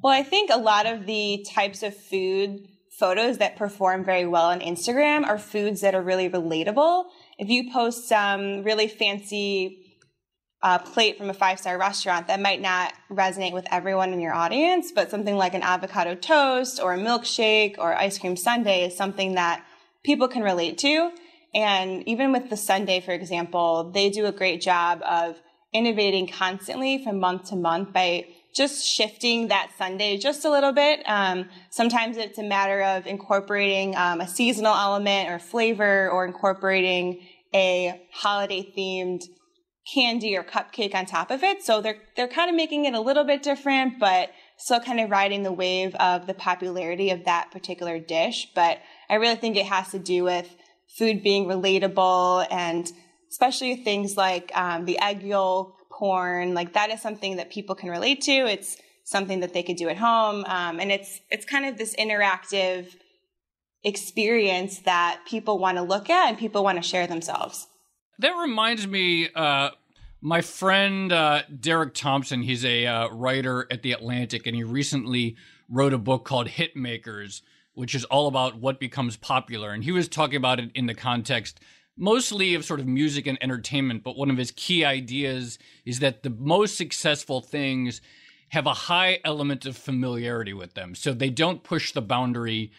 Well, 0.03 0.13
I 0.13 0.25
think 0.25 0.51
a 0.51 0.59
lot 0.59 0.87
of 0.87 1.07
the 1.07 1.47
types 1.49 1.85
of 1.85 1.97
food 1.97 2.67
photos 2.99 3.39
that 3.39 3.57
perform 3.57 4.05
very 4.05 4.27
well 4.27 4.47
on 4.47 4.61
Instagram 4.61 5.25
are 5.25 5.39
foods 5.39 5.81
that 5.81 5.95
are 5.95 6.03
really 6.03 6.29
relatable. 6.29 7.07
If 7.39 7.49
you 7.49 7.73
post 7.73 8.09
some 8.09 8.65
really 8.65 8.89
fancy 8.89 9.82
a 10.63 10.79
plate 10.79 11.19
from 11.19 11.29
a 11.29 11.35
five 11.35 11.59
star 11.59 11.77
restaurant 11.77 12.29
that 12.29 12.41
might 12.41 12.61
not 12.61 12.93
resonate 13.11 13.53
with 13.53 13.67
everyone 13.71 14.13
in 14.13 14.21
your 14.21 14.35
audience, 14.35 14.93
but 14.93 15.11
something 15.11 15.37
like 15.37 15.55
an 15.55 15.63
avocado 15.63 16.15
toast 16.15 16.81
or 16.81 16.95
a 16.95 16.99
milkshake 16.99 17.77
or 17.79 17.95
ice 17.95 18.19
cream 18.19 18.37
sundae 18.37 18.85
is 18.85 18.97
something 18.97 19.35
that 19.35 19.65
people 20.05 20.29
can 20.29 20.43
relate 20.43 20.79
to. 20.79 21.11
And 21.55 22.07
even 22.09 22.33
with 22.33 22.49
the 22.49 22.57
sundae, 22.57 23.01
for 23.01 23.13
example, 23.13 23.91
they 23.93 24.09
do 24.09 24.27
a 24.27 24.33
great 24.33 24.61
job 24.61 25.03
of 25.03 25.41
innovating 25.73 26.27
constantly 26.27 27.03
from 27.03 27.19
month 27.19 27.49
to 27.51 27.57
month 27.57 27.93
by 27.93 28.27
just 28.55 28.87
shifting 28.87 29.49
that 29.49 29.71
sundae 29.79 30.19
just 30.19 30.45
a 30.45 30.51
little 30.51 30.73
bit. 30.73 31.03
Um, 31.07 31.49
sometimes 31.71 32.19
it's 32.19 32.39
a 32.39 32.43
matter 32.43 32.83
of 32.83 33.07
incorporating 33.07 33.97
um, 33.97 34.21
a 34.21 34.29
seasonal 34.29 34.75
element 34.75 35.31
or 35.31 35.39
flavor 35.39 36.11
or 36.11 36.27
incorporating 36.27 37.21
a 37.55 38.01
holiday 38.13 38.63
themed 38.77 39.25
candy 39.93 40.37
or 40.37 40.45
cupcake 40.45 40.95
on 40.95 41.07
top 41.07 41.31
of 41.31 41.43
it. 41.43 41.63
So 41.63 41.81
they're, 41.81 41.99
they're 42.17 42.29
kind 42.29 42.49
of 42.49 42.57
making 42.57 42.85
it 42.85 42.95
a 42.95 43.01
little 43.01 43.25
bit 43.25 43.43
different, 43.43 43.99
but 43.99 44.31
still 44.57 44.81
kind 44.81 45.01
of 45.01 45.11
riding 45.11 45.43
the 45.43 45.53
wave 45.53 45.95
of 45.97 46.27
the 46.27 46.35
popularity 46.35 47.11
of 47.11 47.25
that 47.25 47.51
particular 47.51 47.99
dish. 47.99 48.49
But 48.55 48.79
I 49.11 49.17
really 49.17 49.37
think 49.37 49.57
it 49.57 49.67
has 49.67 49.91
to 49.91 49.99
do 49.99 50.25
with 50.25 50.55
food 50.97 51.23
being 51.23 51.47
relatable 51.47 52.47
and 52.51 52.91
especially 53.31 53.77
things 53.77 54.17
like 54.17 54.53
um, 54.55 54.85
the 54.85 54.99
egg 55.01 55.23
yolk 55.23 55.75
porn. 55.91 56.55
Like 56.55 56.75
that 56.75 56.91
is 56.91 57.01
something 57.01 57.37
that 57.37 57.51
people 57.51 57.75
can 57.75 57.91
relate 57.91 58.21
to. 58.23 58.33
It's 58.33 58.77
something 59.05 59.41
that 59.41 59.53
they 59.53 59.63
could 59.63 59.77
do 59.77 59.89
at 59.89 59.97
home, 59.97 60.45
um, 60.47 60.79
and 60.79 60.93
it's 60.93 61.21
it's 61.31 61.45
kind 61.45 61.67
of 61.67 61.77
this 61.77 61.95
interactive 61.97 62.95
experience 63.85 64.79
that 64.81 65.21
people 65.27 65.59
want 65.59 65.77
to 65.77 65.83
look 65.83 66.09
at 66.09 66.29
and 66.29 66.39
people 66.39 66.63
want 66.63 66.81
to 66.81 66.89
share 66.89 67.07
themselves. 67.07 67.67
That 68.23 68.39
reminds 68.39 68.87
me, 68.87 69.29
uh, 69.35 69.71
my 70.21 70.43
friend 70.43 71.13
uh, 71.13 71.43
Derek 71.59 71.93
Thompson. 71.93 72.43
He's 72.43 72.65
a 72.65 72.87
uh, 72.87 73.09
writer 73.09 73.67
at 73.69 73.83
the 73.83 73.91
Atlantic, 73.91 74.47
and 74.47 74.55
he 74.55 74.63
recently 74.63 75.35
wrote 75.69 75.93
a 75.93 75.99
book 75.99 76.25
called 76.25 76.47
Hitmakers, 76.47 77.43
which 77.75 77.97
is 77.97 78.05
all 78.05 78.29
about 78.29 78.61
what 78.61 78.79
becomes 78.79 79.17
popular. 79.17 79.73
And 79.73 79.83
he 79.83 79.91
was 79.91 80.07
talking 80.07 80.37
about 80.37 80.61
it 80.61 80.71
in 80.73 80.87
the 80.87 80.95
context 80.95 81.59
mostly 81.97 82.55
of 82.55 82.65
sort 82.65 82.79
of 82.79 82.87
music 82.87 83.27
and 83.27 83.39
entertainment, 83.43 84.05
but 84.05 84.17
one 84.17 84.31
of 84.31 84.39
his 84.39 84.53
key 84.53 84.85
ideas 84.85 85.59
is 85.85 85.99
that 85.99 86.23
the 86.23 86.31
most 86.31 86.77
successful 86.77 87.41
things 87.41 88.01
have 88.51 88.67
a 88.67 88.73
high 88.73 89.19
element 89.25 89.67
of 89.67 89.77
familiarity 89.77 90.53
with 90.53 90.75
them. 90.75 90.95
So 90.95 91.13
they 91.13 91.31
don't 91.31 91.65
push 91.65 91.91
the 91.91 92.01
boundary 92.01 92.71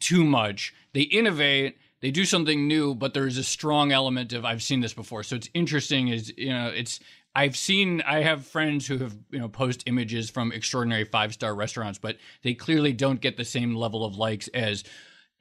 too 0.00 0.24
much. 0.24 0.74
They 0.92 1.02
innovate, 1.02 1.78
they 2.00 2.10
do 2.10 2.24
something 2.24 2.68
new, 2.68 2.94
but 2.94 3.14
there's 3.14 3.38
a 3.38 3.44
strong 3.44 3.92
element 3.92 4.32
of 4.32 4.44
I've 4.44 4.62
seen 4.62 4.80
this 4.80 4.94
before. 4.94 5.22
So 5.22 5.36
it's 5.36 5.50
interesting 5.54 6.08
is 6.08 6.32
you 6.36 6.50
know, 6.50 6.68
it's 6.68 7.00
I've 7.34 7.56
seen 7.56 8.02
I 8.02 8.22
have 8.22 8.46
friends 8.46 8.86
who 8.86 8.98
have, 8.98 9.16
you 9.30 9.38
know, 9.38 9.48
post 9.48 9.84
images 9.86 10.30
from 10.30 10.52
extraordinary 10.52 11.04
five-star 11.04 11.54
restaurants, 11.54 11.98
but 11.98 12.16
they 12.42 12.54
clearly 12.54 12.92
don't 12.92 13.20
get 13.20 13.36
the 13.36 13.44
same 13.44 13.74
level 13.74 14.04
of 14.04 14.16
likes 14.16 14.48
as 14.48 14.84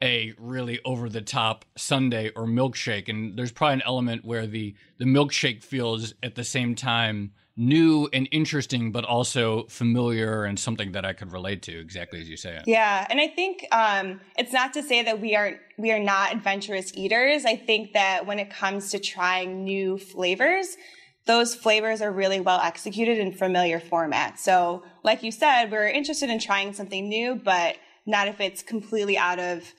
a 0.02 0.34
really 0.38 0.80
over 0.86 1.10
the 1.10 1.22
top 1.22 1.66
sundae 1.76 2.30
or 2.36 2.46
milkshake 2.46 3.10
and 3.10 3.38
there's 3.38 3.52
probably 3.52 3.74
an 3.74 3.84
element 3.84 4.24
where 4.24 4.46
the 4.46 4.76
the 5.00 5.06
milkshake 5.06 5.64
feels 5.64 6.14
at 6.22 6.36
the 6.36 6.44
same 6.44 6.76
time 6.76 7.32
new 7.58 8.08
and 8.14 8.30
interesting 8.32 8.92
but 8.92 9.04
also 9.04 9.64
familiar 9.64 10.46
and 10.46 10.60
something 10.60 10.92
that 10.92 11.04
I 11.04 11.14
could 11.14 11.32
relate 11.32 11.64
to 11.64 11.80
exactly 11.80 12.22
as 12.22 12.30
you 12.30 12.38
say 12.38 12.56
it. 12.56 12.64
Yeah, 12.68 13.06
and 13.10 13.20
I 13.20 13.28
think 13.28 13.66
um, 13.72 14.22
it's 14.38 14.54
not 14.54 14.74
to 14.74 14.84
say 14.84 15.04
that 15.04 15.20
we 15.20 15.36
are 15.36 15.60
we 15.78 15.92
are 15.92 16.00
not 16.00 16.34
adventurous 16.34 16.92
eaters. 16.96 17.46
I 17.46 17.56
think 17.56 17.94
that 17.94 18.26
when 18.26 18.40
it 18.40 18.50
comes 18.50 18.92
to 18.92 19.00
trying 19.00 19.64
new 19.64 19.98
flavors, 19.98 20.78
those 21.26 21.56
flavors 21.56 22.02
are 22.02 22.12
really 22.12 22.40
well 22.40 22.60
executed 22.62 23.18
in 23.18 23.32
familiar 23.32 23.80
formats. 23.80 24.40
So, 24.40 24.84
like 25.04 25.24
you 25.24 25.32
said, 25.32 25.72
we're 25.72 25.88
interested 25.88 26.30
in 26.30 26.40
trying 26.40 26.74
something 26.74 27.10
new, 27.10 27.36
but 27.36 27.78
not 28.06 28.28
if 28.28 28.40
it's 28.40 28.62
completely 28.64 29.18
out 29.18 29.40
of 29.40 29.74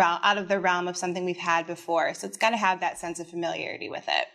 out 0.00 0.38
of 0.38 0.48
the 0.48 0.58
realm 0.58 0.88
of 0.88 0.96
something 0.96 1.24
we've 1.24 1.36
had 1.36 1.66
before. 1.66 2.14
So 2.14 2.26
it's 2.26 2.38
got 2.38 2.50
to 2.50 2.56
have 2.56 2.80
that 2.80 2.98
sense 2.98 3.20
of 3.20 3.28
familiarity 3.28 3.90
with 3.90 4.04
it. 4.08 4.26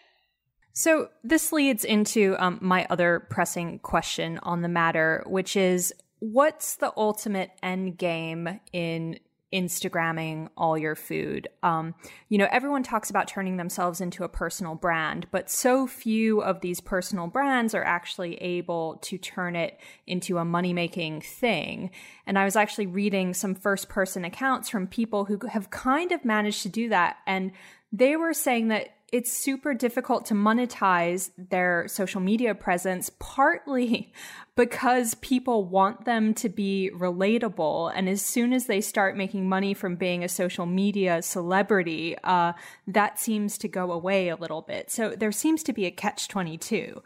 So 0.80 1.10
this 1.26 1.52
leads 1.52 1.84
into 1.84 2.38
um, 2.40 2.58
my 2.62 2.88
other 2.90 3.28
pressing 3.30 3.80
question 3.80 4.40
on 4.44 4.62
the 4.62 4.70
matter, 4.70 5.26
which 5.28 5.58
is 5.58 5.94
what's 6.20 6.78
the 6.78 6.94
ultimate 6.96 7.52
end 7.62 7.98
game 7.98 8.62
in 8.72 9.20
Instagramming 9.52 10.48
all 10.56 10.78
your 10.78 10.96
food. 10.96 11.50
Um, 11.64 11.96
you 12.30 12.38
know, 12.38 12.48
everyone 12.50 12.84
talks 12.84 13.10
about 13.10 13.28
turning 13.28 13.58
themselves 13.58 14.00
into 14.00 14.24
a 14.24 14.30
personal 14.30 14.74
brand, 14.74 15.28
but 15.32 15.50
so 15.50 15.86
few 15.86 16.42
of 16.42 16.62
these 16.62 16.80
personal 16.80 17.28
brands 17.28 17.76
are 17.76 17.84
actually 17.84 18.36
able 18.36 19.00
to 19.02 19.18
turn 19.18 19.58
it 19.58 19.78
into 20.08 20.38
a 20.38 20.46
money 20.46 20.72
making 20.72 21.20
thing. 21.20 21.92
And 22.26 22.40
I 22.40 22.46
was 22.46 22.56
actually 22.56 22.88
reading 22.88 23.34
some 23.34 23.54
first 23.54 23.90
person 23.90 24.24
accounts 24.24 24.70
from 24.70 24.88
people 24.88 25.26
who 25.26 25.40
have 25.50 25.72
kind 25.72 26.14
of 26.14 26.24
managed 26.24 26.62
to 26.64 26.70
do 26.70 26.88
that. 26.88 27.18
And 27.28 27.52
they 27.92 28.16
were 28.16 28.34
saying 28.34 28.70
that 28.70 28.92
it's 29.12 29.32
super 29.32 29.74
difficult 29.74 30.26
to 30.28 30.34
monetize 30.34 31.32
their 31.38 31.88
social 31.88 32.22
media 32.22 32.54
presence, 32.54 33.12
partly 33.20 34.14
because 34.56 35.16
people 35.16 35.64
want 35.64 36.06
them 36.06 36.34
to 36.36 36.50
be 36.50 36.92
relatable. 36.94 37.92
And 37.96 38.10
as 38.10 38.22
soon 38.22 38.54
as 38.54 38.66
they 38.66 38.82
start 38.82 39.18
making 39.18 39.48
money 39.48 39.74
from 39.74 39.96
being 39.96 40.24
a 40.24 40.30
social 40.30 40.66
media 40.66 41.22
celebrity, 41.22 42.16
uh, 42.24 42.54
that 42.88 43.20
seems 43.20 43.58
to 43.60 43.68
go 43.68 43.92
away 43.92 44.30
a 44.30 44.36
little 44.36 44.62
bit. 44.62 44.92
So 44.92 45.10
there 45.12 45.32
seems 45.32 45.64
to 45.64 45.74
be 45.74 45.86
a 45.86 45.92
catch 45.92 46.28
22. 46.28 47.02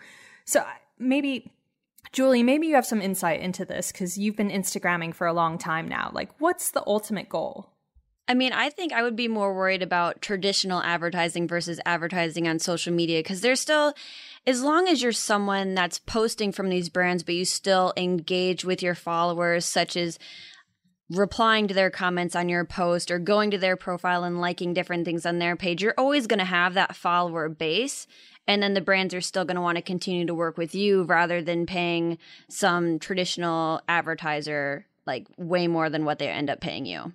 So 0.46 0.63
maybe. 1.00 1.52
Julie, 2.12 2.44
maybe 2.44 2.68
you 2.68 2.76
have 2.76 2.86
some 2.86 3.02
insight 3.02 3.39
into 3.39 3.66
this 3.66 3.92
because 3.92 4.20
you've 4.20 4.36
been 4.36 4.52
Instagramming 4.52 5.16
for 5.16 5.26
a 5.26 5.34
long 5.34 5.58
time 5.58 5.88
now. 5.88 6.12
Like, 6.13 6.30
what's 6.38 6.70
the 6.70 6.84
ultimate 6.86 7.28
goal? 7.28 7.72
I 8.27 8.33
mean, 8.33 8.53
I 8.53 8.69
think 8.69 8.93
I 8.93 9.03
would 9.03 9.17
be 9.17 9.27
more 9.27 9.53
worried 9.53 9.83
about 9.83 10.21
traditional 10.21 10.81
advertising 10.81 11.47
versus 11.47 11.79
advertising 11.86 12.47
on 12.47 12.57
social 12.57 12.93
media 12.93 13.19
because 13.19 13.41
there's 13.41 13.59
still, 13.59 13.93
as 14.47 14.63
long 14.63 14.88
as 14.88 15.01
you're 15.01 15.12
someone 15.12 15.73
that's 15.73 15.99
posting 15.99 16.53
from 16.53 16.69
these 16.69 16.88
brands, 16.88 17.23
but 17.23 17.36
you 17.36 17.43
still 17.43 17.91
engage 17.97 18.63
with 18.63 18.81
your 18.81 18.95
followers, 18.95 19.65
such 19.65 19.97
as 19.97 20.17
replying 21.09 21.67
to 21.67 21.73
their 21.73 21.89
comments 21.89 22.33
on 22.33 22.47
your 22.47 22.63
post 22.63 23.12
or 23.12 23.19
going 23.19 23.51
to 23.51 23.57
their 23.57 23.75
profile 23.75 24.23
and 24.23 24.39
liking 24.39 24.73
different 24.73 25.03
things 25.03 25.25
on 25.25 25.39
their 25.39 25.57
page, 25.57 25.83
you're 25.83 25.93
always 25.97 26.25
going 26.25 26.39
to 26.39 26.45
have 26.45 26.75
that 26.75 26.95
follower 26.95 27.49
base. 27.49 28.07
And 28.47 28.63
then 28.63 28.73
the 28.73 28.81
brands 28.81 29.13
are 29.13 29.21
still 29.21 29.45
going 29.45 29.55
to 29.55 29.62
want 29.62 29.77
to 29.77 29.81
continue 29.81 30.25
to 30.25 30.33
work 30.33 30.57
with 30.57 30.73
you 30.73 31.03
rather 31.03 31.41
than 31.41 31.65
paying 31.65 32.17
some 32.49 32.99
traditional 32.99 33.81
advertiser 33.88 34.86
like 35.05 35.27
way 35.38 35.67
more 35.67 35.89
than 35.89 36.05
what 36.05 36.19
they 36.19 36.29
end 36.29 36.49
up 36.49 36.62
paying 36.62 36.86
you. 36.86 37.12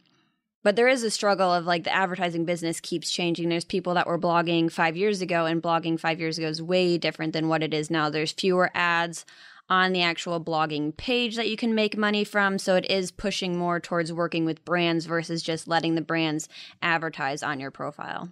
But 0.63 0.77
there 0.77 0.89
is 0.89 1.03
a 1.03 1.11
struggle 1.11 1.53
of 1.53 1.67
like 1.67 1.85
the 1.85 1.95
advertising 1.95 2.45
business 2.45 2.81
keeps 2.81 3.11
changing. 3.11 3.49
There's 3.49 3.65
people 3.65 3.95
that 3.95 4.07
were 4.07 4.19
blogging 4.19 4.71
five 4.71 4.97
years 4.97 5.23
ago, 5.23 5.47
and 5.47 5.63
blogging 5.63 5.99
five 5.99 6.21
years 6.21 6.39
ago 6.39 6.49
is 6.49 6.61
way 6.61 6.99
different 6.99 7.33
than 7.33 7.49
what 7.49 7.63
it 7.63 7.73
is 7.73 7.91
now. 7.91 8.11
There's 8.11 8.33
fewer 8.33 8.71
ads 8.75 9.25
on 9.71 9.93
the 9.93 10.03
actual 10.03 10.43
blogging 10.43 10.97
page 10.97 11.37
that 11.37 11.49
you 11.49 11.57
can 11.57 11.75
make 11.75 11.97
money 11.97 12.25
from. 12.25 12.59
So 12.59 12.77
it 12.77 12.91
is 12.91 13.11
pushing 13.11 13.57
more 13.57 13.81
towards 13.81 14.13
working 14.13 14.45
with 14.45 14.65
brands 14.65 15.07
versus 15.07 15.43
just 15.43 15.69
letting 15.69 15.95
the 15.95 16.01
brands 16.01 16.49
advertise 16.81 17.43
on 17.43 17.61
your 17.61 17.71
profile. 17.71 18.31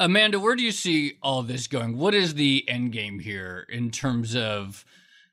Amanda, 0.00 0.38
where 0.38 0.56
do 0.56 0.62
you 0.62 0.72
see 0.72 1.14
all 1.22 1.42
this 1.42 1.66
going? 1.66 1.96
What 1.96 2.14
is 2.14 2.34
the 2.34 2.64
end 2.68 2.92
game 2.92 3.18
here 3.18 3.66
in 3.68 3.90
terms 3.90 4.36
of 4.36 4.84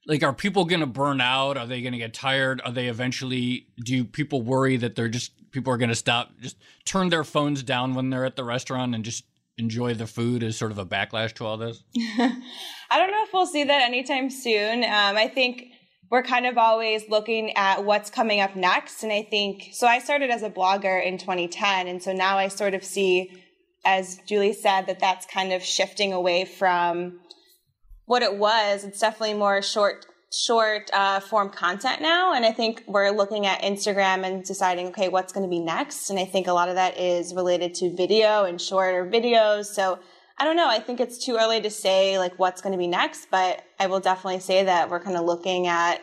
like 0.08 0.23
are 0.23 0.34
people 0.34 0.65
going 0.65 0.80
to 0.80 0.88
burn 0.88 1.21
out? 1.21 1.58
Are 1.58 1.67
they 1.67 1.82
going 1.82 1.93
to 1.93 1.99
get 1.99 2.13
tired? 2.13 2.62
Are 2.63 2.71
they 2.71 2.88
eventually 2.88 3.67
do 3.84 4.04
people 4.04 4.41
worry 4.41 4.78
that 4.78 4.95
they're 4.95 5.08
just 5.08 5.32
people 5.56 5.74
are 5.74 5.78
going 5.78 5.89
to 5.89 5.96
stop 5.96 6.30
just 6.41 6.58
turn 6.84 7.10
their 7.10 7.24
phones 7.24 7.63
down 7.63 7.96
when 7.96 8.10
they're 8.12 8.26
at 8.26 8.36
the 8.36 8.44
restaurant 8.44 8.94
and 8.94 9.04
just 9.04 9.24
enjoy 9.58 9.94
the 9.94 10.06
food 10.06 10.44
as 10.44 10.58
sort 10.58 10.72
of 10.72 10.78
a 10.78 10.86
backlash 10.86 11.34
to 11.34 11.46
all 11.46 11.58
this? 11.58 11.82
I 11.98 12.98
don't 12.98 13.10
know 13.10 13.24
if 13.24 13.34
we'll 13.34 13.48
see 13.48 13.63
that 13.63 13.82
anytime 13.82 14.30
soon. 14.30 14.84
Um, 14.84 15.15
I 15.15 15.32
think 15.34 15.68
we're 16.12 16.24
kind 16.24 16.46
of 16.46 16.58
always 16.58 17.10
looking 17.10 17.56
at 17.56 17.86
what's 17.86 18.10
coming 18.10 18.41
up 18.41 18.56
next. 18.56 19.02
And 19.02 19.13
I 19.13 19.24
think, 19.24 19.70
so 19.72 19.88
I 19.88 20.00
started 20.00 20.30
as 20.30 20.44
a 20.44 20.50
blogger 20.50 21.04
in 21.04 21.18
2010. 21.18 21.88
And 21.88 22.04
so 22.04 22.12
now 22.12 22.38
I 22.38 22.50
sort 22.50 22.74
of 22.74 22.84
see, 22.84 23.32
as 23.86 24.20
Julie 24.28 24.54
said, 24.54 24.88
that 24.88 25.00
that's 25.00 25.26
kind 25.26 25.54
of 25.54 25.63
shifting 25.63 26.12
away 26.12 26.44
from 26.44 27.22
what 28.06 28.22
it 28.22 28.36
was. 28.36 28.84
It's 28.84 29.00
definitely 29.00 29.36
more 29.36 29.62
short 29.62 30.06
short 30.34 30.90
uh, 30.94 31.20
form 31.20 31.50
content 31.50 32.02
now. 32.02 32.34
And 32.34 32.46
I 32.46 32.52
think 32.52 32.84
we're 32.88 33.12
looking 33.12 33.46
at 33.46 33.62
Instagram 33.62 34.26
and 34.26 34.44
deciding, 34.44 34.88
okay, 34.88 35.08
what's 35.08 35.32
going 35.32 35.46
to 35.46 35.50
be 35.50 35.60
next? 35.60 36.10
And 36.10 36.20
I 36.20 36.26
think 36.26 36.48
a 36.48 36.54
lot 36.54 36.70
of 36.70 36.76
that 36.76 36.98
is 36.98 37.34
related 37.34 37.74
to 37.76 37.96
video 37.96 38.44
and 38.44 38.60
shorter 38.60 39.06
videos. 39.06 39.66
So 39.66 40.00
I 40.38 40.44
don't 40.44 40.58
know. 40.58 40.68
I 40.68 40.80
think 40.80 41.00
it's 41.00 41.24
too 41.24 41.38
early 41.40 41.62
to 41.62 41.70
say 41.70 42.20
like 42.20 42.38
what's 42.38 42.62
going 42.62 42.74
to 42.74 42.78
be 42.78 42.88
next, 42.88 43.30
but 43.32 43.64
I 43.80 43.88
will 43.88 44.02
definitely 44.02 44.42
say 44.42 44.64
that 44.66 44.90
we're 44.90 45.00
kind 45.00 45.16
of 45.16 45.24
looking 45.24 45.68
at 45.68 46.02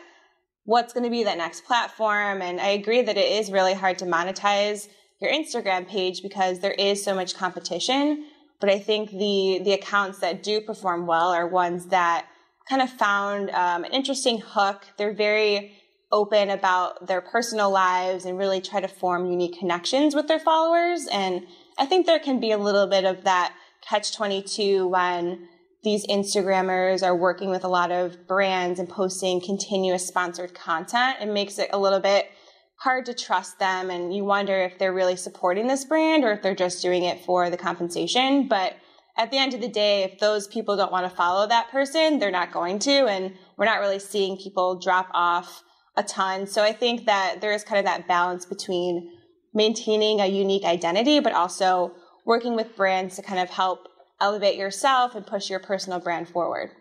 what's 0.65 0.93
going 0.93 1.03
to 1.03 1.09
be 1.09 1.23
that 1.25 1.37
next 1.37 1.65
platform. 1.65 2.41
And 2.41 2.59
I 2.59 2.69
agree 2.69 3.01
that 3.01 3.17
it 3.17 3.31
is 3.31 3.51
really 3.51 3.73
hard 3.73 3.99
to 3.99 4.05
monetize 4.05 4.87
your 5.21 5.31
Instagram 5.31 5.87
page 5.87 6.23
because 6.23 6.59
there 6.59 6.71
is 6.71 7.03
so 7.03 7.13
much 7.13 7.35
competition. 7.35 8.25
But 8.59 8.69
I 8.69 8.79
think 8.79 9.11
the, 9.11 9.61
the 9.63 9.73
accounts 9.73 10.19
that 10.19 10.41
do 10.41 10.61
perform 10.61 11.05
well 11.05 11.29
are 11.29 11.47
ones 11.47 11.87
that 11.87 12.27
kind 12.69 12.81
of 12.81 12.89
found 12.89 13.49
um, 13.51 13.83
an 13.83 13.91
interesting 13.91 14.39
hook. 14.39 14.85
They're 14.97 15.13
very 15.13 15.73
open 16.11 16.51
about 16.51 17.07
their 17.07 17.21
personal 17.21 17.71
lives 17.71 18.25
and 18.25 18.37
really 18.37 18.61
try 18.61 18.79
to 18.79 18.87
form 18.87 19.25
unique 19.25 19.57
connections 19.57 20.15
with 20.15 20.27
their 20.27 20.39
followers. 20.39 21.07
And 21.11 21.45
I 21.77 21.85
think 21.85 22.05
there 22.05 22.19
can 22.19 22.39
be 22.39 22.51
a 22.51 22.57
little 22.57 22.87
bit 22.87 23.03
of 23.03 23.23
that 23.23 23.53
catch 23.81 24.15
22 24.15 24.87
when 24.87 25.47
these 25.83 26.07
Instagrammers 26.07 27.03
are 27.03 27.15
working 27.15 27.49
with 27.49 27.65
a 27.65 27.67
lot 27.67 27.91
of 27.91 28.25
brands 28.27 28.79
and 28.79 28.87
posting 28.87 29.41
continuous 29.41 30.07
sponsored 30.07 30.53
content. 30.53 31.17
It 31.19 31.27
makes 31.27 31.59
it 31.59 31.69
a 31.73 31.79
little 31.79 31.99
bit 31.99 32.29
hard 32.77 33.05
to 33.07 33.13
trust 33.13 33.59
them 33.59 33.89
and 33.89 34.15
you 34.15 34.23
wonder 34.23 34.61
if 34.61 34.77
they're 34.77 34.93
really 34.93 35.15
supporting 35.15 35.67
this 35.67 35.83
brand 35.83 36.23
or 36.23 36.31
if 36.31 36.41
they're 36.41 36.55
just 36.55 36.81
doing 36.81 37.03
it 37.03 37.25
for 37.25 37.49
the 37.49 37.57
compensation. 37.57 38.47
But 38.47 38.75
at 39.17 39.31
the 39.31 39.37
end 39.37 39.53
of 39.53 39.61
the 39.61 39.67
day, 39.67 40.03
if 40.03 40.19
those 40.19 40.47
people 40.47 40.75
don't 40.75 40.91
want 40.91 41.09
to 41.09 41.15
follow 41.15 41.47
that 41.47 41.69
person, 41.69 42.19
they're 42.19 42.31
not 42.31 42.51
going 42.51 42.79
to. 42.79 43.05
And 43.07 43.33
we're 43.57 43.65
not 43.65 43.79
really 43.79 43.99
seeing 43.99 44.37
people 44.37 44.79
drop 44.79 45.07
off 45.13 45.63
a 45.95 46.03
ton. 46.03 46.47
So 46.47 46.63
I 46.63 46.73
think 46.73 47.05
that 47.05 47.39
there 47.39 47.53
is 47.53 47.63
kind 47.63 47.79
of 47.79 47.85
that 47.85 48.07
balance 48.07 48.45
between 48.45 49.11
maintaining 49.53 50.19
a 50.19 50.25
unique 50.25 50.65
identity, 50.65 51.19
but 51.19 51.33
also 51.33 51.93
working 52.25 52.55
with 52.55 52.75
brands 52.75 53.15
to 53.17 53.21
kind 53.21 53.39
of 53.39 53.49
help 53.49 53.87
elevate 54.19 54.55
yourself 54.55 55.13
and 55.13 55.27
push 55.27 55.49
your 55.49 55.59
personal 55.59 55.99
brand 55.99 56.27
forward. 56.29 56.71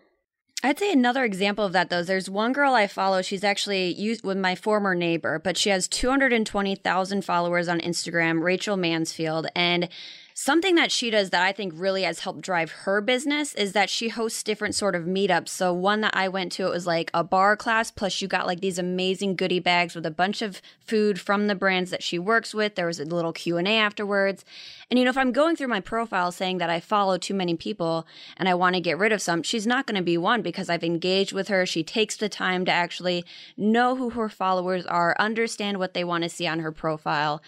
I'd 0.65 0.79
say 0.79 0.93
another 0.93 1.25
example 1.25 1.65
of 1.67 1.73
that 1.73 1.91
though. 1.91 2.05
There's 2.05 2.31
one 2.31 2.53
girl 2.53 2.73
I 2.73 2.87
follow. 2.87 3.21
She's 3.21 3.43
actually 3.43 3.93
used 3.93 4.25
with 4.25 4.39
my 4.39 4.55
former 4.55 4.95
neighbor, 4.95 5.41
but 5.41 5.57
she 5.57 5.71
has 5.71 5.89
220,000 5.89 7.25
followers 7.25 7.69
on 7.69 7.81
Instagram, 7.81 8.43
Rachel 8.43 8.77
Mansfield, 8.77 9.49
and 9.57 9.89
Something 10.35 10.77
that 10.77 10.91
she 10.91 11.11
does 11.11 11.31
that 11.31 11.43
I 11.43 11.53
think 11.53 11.75
really 11.77 12.05
has 12.05 12.21
helped 12.21 12.41
drive 12.41 12.71
her 12.71 13.03
business 13.03 13.55
is 13.55 13.73
that 13.73 13.91
she 13.91 14.09
hosts 14.09 14.43
different 14.43 14.75
sort 14.75 14.95
of 14.95 15.05
meetups. 15.05 15.49
So 15.49 15.75
one 15.75 16.01
that 16.01 16.17
I 16.17 16.29
went 16.29 16.53
to, 16.53 16.67
it 16.67 16.71
was 16.71 16.87
like 16.87 17.11
a 17.13 17.23
bar 17.23 17.55
class, 17.55 17.91
plus 17.91 18.23
you 18.23 18.29
got 18.29 18.47
like 18.47 18.61
these 18.61 18.79
amazing 18.79 19.37
goodie 19.37 19.59
bags 19.59 19.95
with 19.95 20.07
a 20.07 20.11
bunch 20.11 20.41
of 20.41 20.63
food 20.81 21.21
from 21.21 21.49
the 21.49 21.55
brands 21.55 21.91
that 21.91 22.03
she 22.03 22.19
works 22.19 22.55
with. 22.55 22.77
There 22.77 22.87
was 22.87 22.99
a 22.99 23.05
little 23.05 23.33
Q 23.33 23.59
and 23.59 23.69
A 23.69 23.77
afterwards. 23.77 24.45
And 24.91 24.99
you 24.99 25.05
know, 25.05 25.11
if 25.11 25.19
I'm 25.19 25.33
going 25.33 25.55
through 25.55 25.69
my 25.69 25.81
profile 25.81 26.33
saying 26.33 26.59
that 26.59 26.71
I 26.71 26.81
follow 26.81 27.19
too 27.19 27.35
many 27.35 27.55
people 27.55 28.07
and 28.39 28.49
I 28.49 28.55
want 28.55 28.75
to 28.75 28.81
get 28.81 28.99
rid 28.99 29.13
of 29.13 29.21
some, 29.21 29.43
she's 29.43 29.67
not 29.67 29.87
going 29.87 29.97
to 29.97 30.03
be 30.03 30.17
one 30.17 30.41
because 30.41 30.71
I've 30.71 30.85
engaged 30.85 31.33
with 31.33 31.49
her. 31.49 31.67
She 31.67 31.85
takes 31.85 32.17
the 32.17 32.29
time 32.31 32.65
to 32.65 32.73
actually 32.73 33.25
know 33.57 33.97
who 33.97 34.11
her 34.11 34.31
followers 34.31 34.87
are, 34.87 35.15
understand 35.19 35.79
what 35.79 35.93
they 35.93 36.05
want 36.05 36.25
to 36.25 36.31
see 36.31 36.47
on 36.47 36.61
her 36.61 36.73
profile 36.73 37.43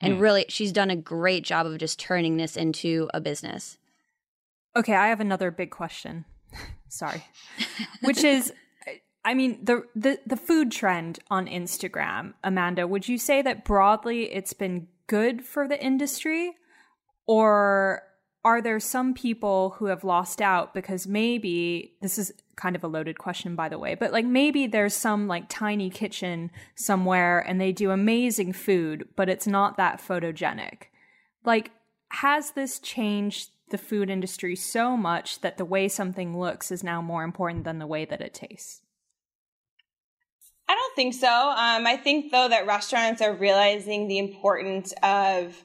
and 0.00 0.14
mm. 0.14 0.20
really, 0.20 0.44
she's 0.48 0.72
done 0.72 0.90
a 0.90 0.96
great 0.96 1.44
job 1.44 1.66
of 1.66 1.78
just 1.78 1.98
turning 1.98 2.36
this 2.36 2.56
into 2.56 3.08
a 3.12 3.20
business. 3.20 3.78
Okay, 4.76 4.94
I 4.94 5.08
have 5.08 5.20
another 5.20 5.50
big 5.50 5.70
question. 5.70 6.24
Sorry. 6.88 7.24
Which 8.02 8.22
is 8.24 8.52
I 9.24 9.34
mean 9.34 9.64
the, 9.64 9.82
the 9.94 10.18
the 10.26 10.36
food 10.36 10.70
trend 10.70 11.18
on 11.30 11.46
Instagram, 11.46 12.34
Amanda, 12.44 12.86
would 12.86 13.08
you 13.08 13.18
say 13.18 13.42
that 13.42 13.64
broadly 13.64 14.32
it's 14.32 14.52
been 14.52 14.86
good 15.06 15.44
for 15.44 15.66
the 15.66 15.82
industry 15.82 16.52
or 17.26 18.02
are 18.44 18.62
there 18.62 18.80
some 18.80 19.14
people 19.14 19.70
who 19.78 19.86
have 19.86 20.04
lost 20.04 20.40
out 20.40 20.72
because 20.72 21.06
maybe 21.06 21.94
this 22.00 22.18
is 22.18 22.32
kind 22.56 22.76
of 22.76 22.84
a 22.84 22.88
loaded 22.88 23.18
question 23.18 23.54
by 23.54 23.68
the 23.68 23.78
way 23.78 23.94
but 23.94 24.12
like 24.12 24.24
maybe 24.24 24.66
there's 24.66 24.94
some 24.94 25.28
like 25.28 25.44
tiny 25.48 25.90
kitchen 25.90 26.50
somewhere 26.74 27.38
and 27.40 27.60
they 27.60 27.72
do 27.72 27.90
amazing 27.90 28.52
food 28.52 29.06
but 29.16 29.28
it's 29.28 29.46
not 29.46 29.76
that 29.76 30.00
photogenic 30.00 30.84
like 31.44 31.70
has 32.10 32.52
this 32.52 32.78
changed 32.78 33.50
the 33.70 33.78
food 33.78 34.08
industry 34.08 34.56
so 34.56 34.96
much 34.96 35.40
that 35.40 35.58
the 35.58 35.64
way 35.64 35.88
something 35.88 36.38
looks 36.38 36.72
is 36.72 36.82
now 36.82 37.02
more 37.02 37.22
important 37.22 37.64
than 37.64 37.78
the 37.78 37.86
way 37.86 38.04
that 38.04 38.20
it 38.20 38.34
tastes 38.34 38.80
I 40.70 40.74
don't 40.74 40.94
think 40.96 41.14
so. 41.14 41.26
Um, 41.26 41.86
I 41.86 41.96
think 41.96 42.30
though 42.30 42.46
that 42.46 42.66
restaurants 42.66 43.22
are 43.22 43.32
realizing 43.32 44.06
the 44.06 44.18
importance 44.18 44.92
of 45.02 45.56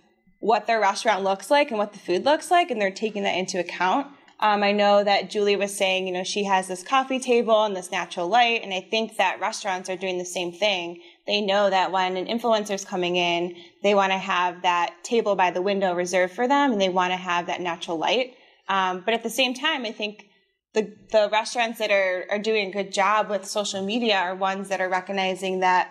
what 0.43 0.67
their 0.67 0.82
restaurant 0.82 1.23
looks 1.23 1.49
like 1.49 1.69
and 1.69 1.77
what 1.77 1.93
the 1.93 1.99
food 1.99 2.25
looks 2.25 2.51
like, 2.51 2.69
and 2.69 2.79
they're 2.79 2.91
taking 2.91 3.23
that 3.23 3.38
into 3.38 3.62
account. 3.62 4.08
Um, 4.41 4.62
I 4.62 4.73
know 4.73 5.01
that 5.01 5.29
Julie 5.29 5.56
was 5.56 5.73
saying, 5.73 6.06
you 6.06 6.12
know, 6.12 6.25
she 6.25 6.43
has 6.43 6.67
this 6.67 6.84
coffee 6.84 7.17
table 7.17 7.63
and 7.63 7.73
this 7.73 7.91
natural 7.91 8.27
light, 8.27 8.62
and 8.62 8.73
I 8.73 8.82
think 8.82 9.15
that 9.15 9.39
restaurants 9.39 9.89
are 9.89 9.95
doing 9.95 10.17
the 10.17 10.25
same 10.25 10.51
thing. 10.51 11.01
They 11.25 11.39
know 11.39 11.69
that 11.69 11.93
when 11.93 12.17
an 12.17 12.25
influencer 12.25 12.73
is 12.73 12.84
coming 12.84 13.15
in, 13.15 13.56
they 13.84 13.95
want 13.95 14.12
to 14.12 14.17
have 14.17 14.63
that 14.63 14.93
table 15.01 15.38
by 15.38 15.49
the 15.49 15.62
window 15.62 15.95
reserved 15.95 16.34
for 16.34 16.45
them, 16.45 16.73
and 16.73 16.82
they 16.82 16.89
want 16.89 17.13
to 17.13 17.17
have 17.17 17.45
that 17.45 17.62
natural 17.62 17.97
light. 17.97 18.34
Um, 18.67 19.01
but 19.06 19.13
at 19.13 19.23
the 19.23 19.29
same 19.29 19.53
time, 19.53 19.86
I 19.86 19.93
think 19.93 20.25
the 20.73 20.93
the 21.12 21.29
restaurants 21.32 21.79
that 21.79 21.91
are 21.91 22.25
are 22.29 22.39
doing 22.39 22.67
a 22.67 22.71
good 22.73 22.91
job 22.91 23.29
with 23.29 23.45
social 23.45 23.86
media 23.86 24.17
are 24.17 24.36
ones 24.36 24.67
that 24.67 24.82
are 24.82 24.89
recognizing 24.89 25.62
that 25.62 25.89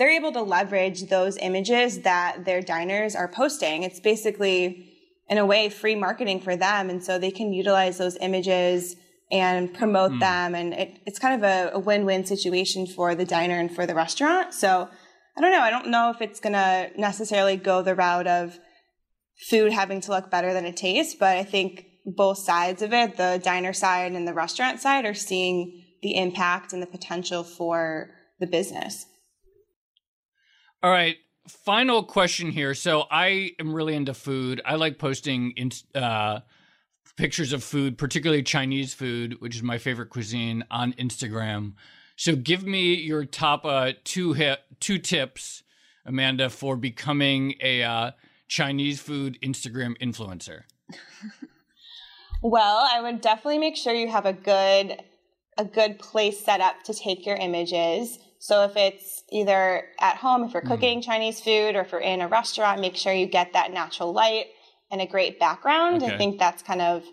they're 0.00 0.16
able 0.16 0.32
to 0.32 0.40
leverage 0.40 1.10
those 1.10 1.36
images 1.36 2.00
that 2.00 2.46
their 2.46 2.62
diners 2.62 3.14
are 3.14 3.28
posting. 3.28 3.82
It's 3.82 4.00
basically, 4.00 4.90
in 5.28 5.36
a 5.36 5.44
way, 5.44 5.68
free 5.68 5.94
marketing 5.94 6.40
for 6.40 6.56
them. 6.56 6.88
And 6.88 7.04
so 7.04 7.18
they 7.18 7.30
can 7.30 7.52
utilize 7.52 7.98
those 7.98 8.16
images 8.16 8.96
and 9.30 9.74
promote 9.74 10.12
mm. 10.12 10.20
them. 10.20 10.54
And 10.54 10.72
it, 10.72 11.00
it's 11.04 11.18
kind 11.18 11.34
of 11.34 11.42
a, 11.42 11.72
a 11.74 11.78
win 11.78 12.06
win 12.06 12.24
situation 12.24 12.86
for 12.86 13.14
the 13.14 13.26
diner 13.26 13.58
and 13.58 13.70
for 13.70 13.84
the 13.84 13.94
restaurant. 13.94 14.54
So 14.54 14.88
I 15.36 15.40
don't 15.42 15.52
know. 15.52 15.60
I 15.60 15.68
don't 15.68 15.88
know 15.88 16.08
if 16.08 16.22
it's 16.22 16.40
going 16.40 16.54
to 16.54 16.90
necessarily 16.96 17.56
go 17.56 17.82
the 17.82 17.94
route 17.94 18.26
of 18.26 18.58
food 19.50 19.70
having 19.70 20.00
to 20.00 20.12
look 20.12 20.30
better 20.30 20.54
than 20.54 20.64
it 20.64 20.78
tastes, 20.78 21.14
but 21.14 21.36
I 21.36 21.44
think 21.44 21.84
both 22.06 22.38
sides 22.38 22.80
of 22.80 22.94
it, 22.94 23.18
the 23.18 23.38
diner 23.44 23.74
side 23.74 24.12
and 24.12 24.26
the 24.26 24.32
restaurant 24.32 24.80
side, 24.80 25.04
are 25.04 25.12
seeing 25.12 25.84
the 26.00 26.16
impact 26.16 26.72
and 26.72 26.82
the 26.82 26.86
potential 26.86 27.44
for 27.44 28.12
the 28.38 28.46
business. 28.46 29.04
All 30.82 30.90
right. 30.90 31.16
Final 31.48 32.02
question 32.02 32.50
here. 32.50 32.74
So 32.74 33.04
I 33.10 33.52
am 33.58 33.74
really 33.74 33.94
into 33.94 34.14
food. 34.14 34.60
I 34.64 34.76
like 34.76 34.98
posting 34.98 35.52
in, 35.52 35.72
uh, 35.94 36.40
pictures 37.16 37.52
of 37.52 37.62
food, 37.62 37.98
particularly 37.98 38.42
Chinese 38.42 38.94
food, 38.94 39.40
which 39.40 39.54
is 39.54 39.62
my 39.62 39.76
favorite 39.76 40.08
cuisine, 40.08 40.64
on 40.70 40.94
Instagram. 40.94 41.74
So 42.16 42.34
give 42.34 42.64
me 42.64 42.94
your 42.94 43.24
top 43.24 43.64
uh, 43.64 43.92
two 44.04 44.34
two 44.78 44.98
tips, 44.98 45.62
Amanda, 46.06 46.48
for 46.48 46.76
becoming 46.76 47.54
a 47.60 47.82
uh, 47.82 48.10
Chinese 48.48 49.00
food 49.00 49.38
Instagram 49.42 49.98
influencer. 49.98 50.62
well, 52.42 52.88
I 52.90 53.02
would 53.02 53.20
definitely 53.20 53.58
make 53.58 53.76
sure 53.76 53.92
you 53.92 54.08
have 54.08 54.26
a 54.26 54.32
good 54.32 55.02
a 55.58 55.64
good 55.64 55.98
place 55.98 56.40
set 56.40 56.60
up 56.60 56.82
to 56.84 56.94
take 56.94 57.26
your 57.26 57.36
images. 57.36 58.18
So 58.42 58.64
if 58.64 58.74
it's 58.74 59.22
either 59.30 59.84
at 60.00 60.16
home, 60.16 60.44
if 60.44 60.54
you're 60.54 60.62
mm-hmm. 60.62 60.72
cooking 60.72 61.00
mm-hmm. 61.00 61.10
Chinese 61.10 61.40
food, 61.40 61.76
or 61.76 61.82
if 61.82 61.92
you're 61.92 62.00
in 62.00 62.22
a 62.22 62.26
restaurant, 62.26 62.80
make 62.80 62.96
sure 62.96 63.12
you 63.12 63.26
get 63.26 63.52
that 63.52 63.70
natural 63.70 64.12
light 64.12 64.46
and 64.90 65.02
a 65.02 65.06
great 65.06 65.38
background. 65.38 66.02
Okay. 66.02 66.14
I 66.14 66.16
think 66.16 66.38
that's 66.38 66.62
kind 66.62 66.80
of 66.80 67.04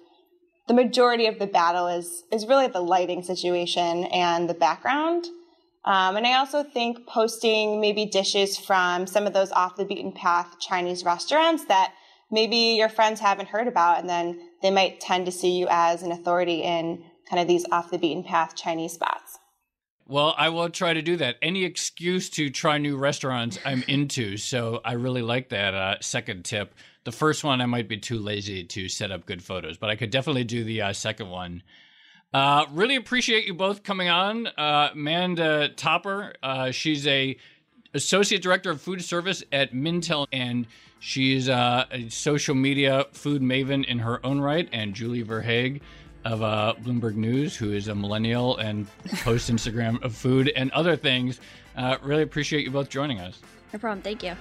the 0.70 0.74
majority 0.74 1.28
of 1.28 1.38
the 1.38 1.46
battle 1.46 1.88
is 1.88 2.24
is 2.32 2.48
really 2.48 2.68
the 2.68 2.80
lighting 2.80 3.24
situation 3.24 4.06
and 4.06 4.50
the 4.50 4.54
background. 4.54 5.26
Um, 5.84 6.16
and 6.16 6.26
I 6.26 6.38
also 6.38 6.64
think 6.64 7.06
posting 7.08 7.82
maybe 7.82 8.06
dishes 8.06 8.58
from 8.58 9.06
some 9.06 9.28
of 9.28 9.34
those 9.34 9.52
off 9.52 9.76
the 9.76 9.86
beaten 9.86 10.14
path 10.14 10.56
Chinese 10.62 11.04
restaurants 11.04 11.66
that 11.66 11.94
maybe 12.32 12.76
your 12.78 12.90
friends 12.90 13.20
haven't 13.20 13.50
heard 13.50 13.68
about, 13.68 14.00
and 14.00 14.10
then 14.10 14.40
they 14.62 14.72
might 14.72 15.02
tend 15.02 15.26
to 15.26 15.32
see 15.32 15.58
you 15.58 15.68
as 15.70 16.04
an 16.04 16.12
authority 16.14 16.64
in 16.64 17.04
kind 17.30 17.42
of 17.42 17.50
these 17.50 17.66
off 17.70 17.92
the 17.92 17.98
beaten 17.98 18.24
path 18.24 18.56
Chinese 18.56 18.94
spots. 18.94 19.27
Well, 20.10 20.34
I 20.38 20.48
will 20.50 20.70
try 20.70 20.94
to 20.94 21.02
do 21.02 21.18
that. 21.18 21.36
Any 21.42 21.66
excuse 21.66 22.30
to 22.32 22.50
try 22.50 22.78
new 22.78 22.96
restaurants, 22.96 23.60
I'm 23.66 23.84
into. 23.90 24.38
So 24.38 24.80
I 24.86 24.94
really 24.94 25.22
like 25.22 25.50
that 25.50 25.74
uh, 25.74 25.96
second 26.00 26.46
tip. 26.46 26.74
The 27.04 27.12
first 27.12 27.44
one, 27.44 27.60
I 27.60 27.66
might 27.66 27.90
be 27.90 27.98
too 27.98 28.18
lazy 28.18 28.64
to 28.64 28.88
set 28.88 29.12
up 29.12 29.26
good 29.26 29.44
photos, 29.44 29.78
but 29.78 29.90
I 29.90 29.98
could 29.98 30.10
definitely 30.10 30.46
do 30.46 30.64
the 30.64 30.82
uh, 30.82 30.94
second 30.94 31.30
one. 31.30 31.62
Uh, 32.34 32.66
really 32.72 32.96
appreciate 32.96 33.48
you 33.48 33.54
both 33.54 33.84
coming 33.84 34.08
on. 34.08 34.48
Uh, 34.48 34.90
Amanda 34.94 35.70
Topper, 35.70 36.34
uh, 36.42 36.72
she's 36.72 37.06
a 37.06 37.38
associate 37.94 38.42
director 38.42 38.72
of 38.72 38.82
food 38.82 39.04
service 39.04 39.44
at 39.52 39.74
Mintel, 39.74 40.28
and 40.32 40.68
she's 41.00 41.50
uh, 41.50 41.86
a 41.92 42.08
social 42.10 42.56
media 42.56 43.08
food 43.12 43.42
maven 43.42 43.84
in 43.84 44.00
her 44.00 44.26
own 44.26 44.40
right. 44.40 44.70
And 44.72 44.94
Julie 44.94 45.24
Verhage 45.24 45.82
of 46.26 46.42
uh, 46.42 46.74
Bloomberg 46.84 47.16
News, 47.16 47.56
who 47.56 47.74
is 47.74 47.88
a 47.88 47.96
millennial 47.96 48.58
and 48.58 48.88
posts 49.24 49.50
Instagram 49.50 50.02
of 50.04 50.16
food 50.16 50.52
and 50.56 50.72
other 50.72 50.96
things. 50.96 51.40
Uh, 51.76 51.98
really 52.02 52.24
appreciate 52.24 52.66
you 52.66 52.72
both 52.72 52.90
joining 52.90 53.20
us. 53.20 53.40
No 53.74 53.80
problem. 53.80 54.02
Thank 54.02 54.24
you. 54.24 54.36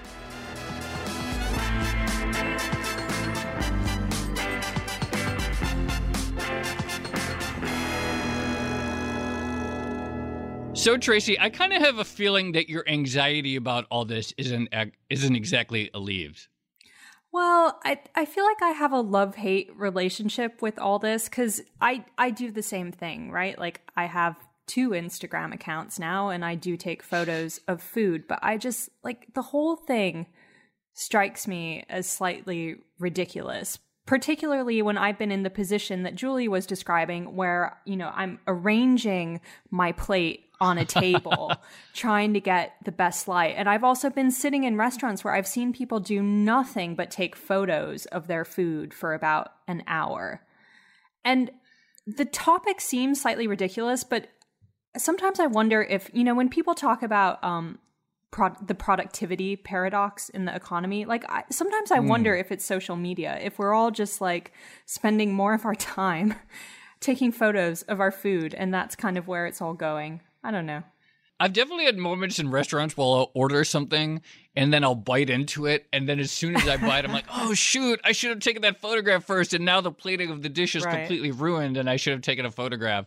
So 10.74 10.96
Tracy, 10.96 11.36
I 11.40 11.50
kind 11.50 11.72
of 11.72 11.82
have 11.82 11.98
a 11.98 12.04
feeling 12.04 12.52
that 12.52 12.68
your 12.68 12.88
anxiety 12.88 13.56
about 13.56 13.86
all 13.90 14.04
this 14.04 14.32
isn't 14.36 14.68
isn't 15.10 15.34
exactly 15.34 15.90
alleviated. 15.92 16.46
Well, 17.36 17.78
I 17.84 17.98
I 18.14 18.24
feel 18.24 18.44
like 18.44 18.62
I 18.62 18.70
have 18.70 18.92
a 18.92 19.00
love-hate 19.02 19.70
relationship 19.76 20.62
with 20.62 20.78
all 20.78 20.98
this 20.98 21.28
cuz 21.28 21.60
I 21.82 22.06
I 22.16 22.30
do 22.30 22.50
the 22.50 22.62
same 22.62 22.92
thing, 22.92 23.30
right? 23.30 23.58
Like 23.58 23.82
I 23.94 24.06
have 24.06 24.42
two 24.66 24.90
Instagram 24.92 25.52
accounts 25.52 25.98
now 25.98 26.30
and 26.30 26.42
I 26.42 26.54
do 26.54 26.78
take 26.78 27.02
photos 27.02 27.60
of 27.68 27.82
food, 27.82 28.26
but 28.26 28.38
I 28.40 28.56
just 28.56 28.88
like 29.04 29.34
the 29.34 29.42
whole 29.42 29.76
thing 29.76 30.28
strikes 30.94 31.46
me 31.46 31.84
as 31.90 32.08
slightly 32.08 32.76
ridiculous. 32.98 33.78
Particularly 34.06 34.82
when 34.82 34.96
I've 34.96 35.18
been 35.18 35.32
in 35.32 35.42
the 35.42 35.50
position 35.50 36.04
that 36.04 36.14
Julie 36.14 36.48
was 36.48 36.64
describing, 36.64 37.34
where, 37.34 37.76
you 37.84 37.96
know, 37.96 38.10
I'm 38.14 38.38
arranging 38.46 39.40
my 39.70 39.92
plate 39.92 40.46
on 40.60 40.78
a 40.78 40.84
table 40.84 41.52
trying 41.94 42.34
to 42.34 42.40
get 42.40 42.74
the 42.84 42.92
best 42.92 43.28
light. 43.28 43.54
And 43.56 43.68
I've 43.68 43.84
also 43.84 44.08
been 44.10 44.30
sitting 44.30 44.64
in 44.64 44.76
restaurants 44.76 45.24
where 45.24 45.34
I've 45.34 45.46
seen 45.46 45.72
people 45.72 46.00
do 46.00 46.22
nothing 46.22 46.94
but 46.94 47.10
take 47.10 47.36
photos 47.36 48.06
of 48.06 48.26
their 48.26 48.44
food 48.44 48.94
for 48.94 49.12
about 49.12 49.52
an 49.68 49.82
hour. 49.86 50.42
And 51.24 51.50
the 52.06 52.24
topic 52.24 52.80
seems 52.80 53.20
slightly 53.20 53.46
ridiculous, 53.46 54.04
but 54.04 54.28
sometimes 54.96 55.40
I 55.40 55.46
wonder 55.46 55.82
if, 55.82 56.10
you 56.12 56.24
know, 56.24 56.34
when 56.34 56.48
people 56.48 56.74
talk 56.74 57.02
about 57.02 57.42
um, 57.42 57.78
pro- 58.30 58.54
the 58.64 58.74
productivity 58.74 59.56
paradox 59.56 60.28
in 60.28 60.44
the 60.44 60.54
economy, 60.54 61.04
like 61.04 61.24
I, 61.30 61.44
sometimes 61.50 61.90
I 61.90 61.98
mm. 61.98 62.08
wonder 62.08 62.34
if 62.34 62.52
it's 62.52 62.64
social 62.64 62.96
media, 62.96 63.38
if 63.42 63.58
we're 63.58 63.74
all 63.74 63.90
just 63.90 64.20
like 64.20 64.52
spending 64.84 65.32
more 65.32 65.54
of 65.54 65.64
our 65.64 65.74
time 65.76 66.34
taking 67.00 67.32
photos 67.32 67.82
of 67.82 68.00
our 68.00 68.10
food, 68.10 68.54
and 68.54 68.72
that's 68.72 68.96
kind 68.96 69.18
of 69.18 69.28
where 69.28 69.46
it's 69.46 69.60
all 69.60 69.74
going. 69.74 70.20
I 70.42 70.50
don't 70.50 70.66
know. 70.66 70.82
I've 71.38 71.52
definitely 71.52 71.84
had 71.84 71.98
moments 71.98 72.38
in 72.38 72.50
restaurants 72.50 72.96
where 72.96 73.06
I'll 73.06 73.30
order 73.34 73.62
something 73.62 74.22
and 74.54 74.72
then 74.72 74.82
I'll 74.84 74.94
bite 74.94 75.28
into 75.28 75.66
it. 75.66 75.86
And 75.92 76.08
then 76.08 76.18
as 76.18 76.30
soon 76.30 76.56
as 76.56 76.66
I 76.66 76.78
bite, 76.78 77.04
I'm 77.04 77.12
like, 77.12 77.26
oh, 77.34 77.52
shoot, 77.52 78.00
I 78.04 78.12
should 78.12 78.30
have 78.30 78.40
taken 78.40 78.62
that 78.62 78.80
photograph 78.80 79.24
first. 79.24 79.52
And 79.52 79.64
now 79.64 79.82
the 79.82 79.92
plating 79.92 80.30
of 80.30 80.42
the 80.42 80.48
dish 80.48 80.74
is 80.74 80.84
right. 80.84 81.00
completely 81.00 81.32
ruined 81.32 81.76
and 81.76 81.90
I 81.90 81.96
should 81.96 82.14
have 82.14 82.22
taken 82.22 82.46
a 82.46 82.50
photograph. 82.50 83.04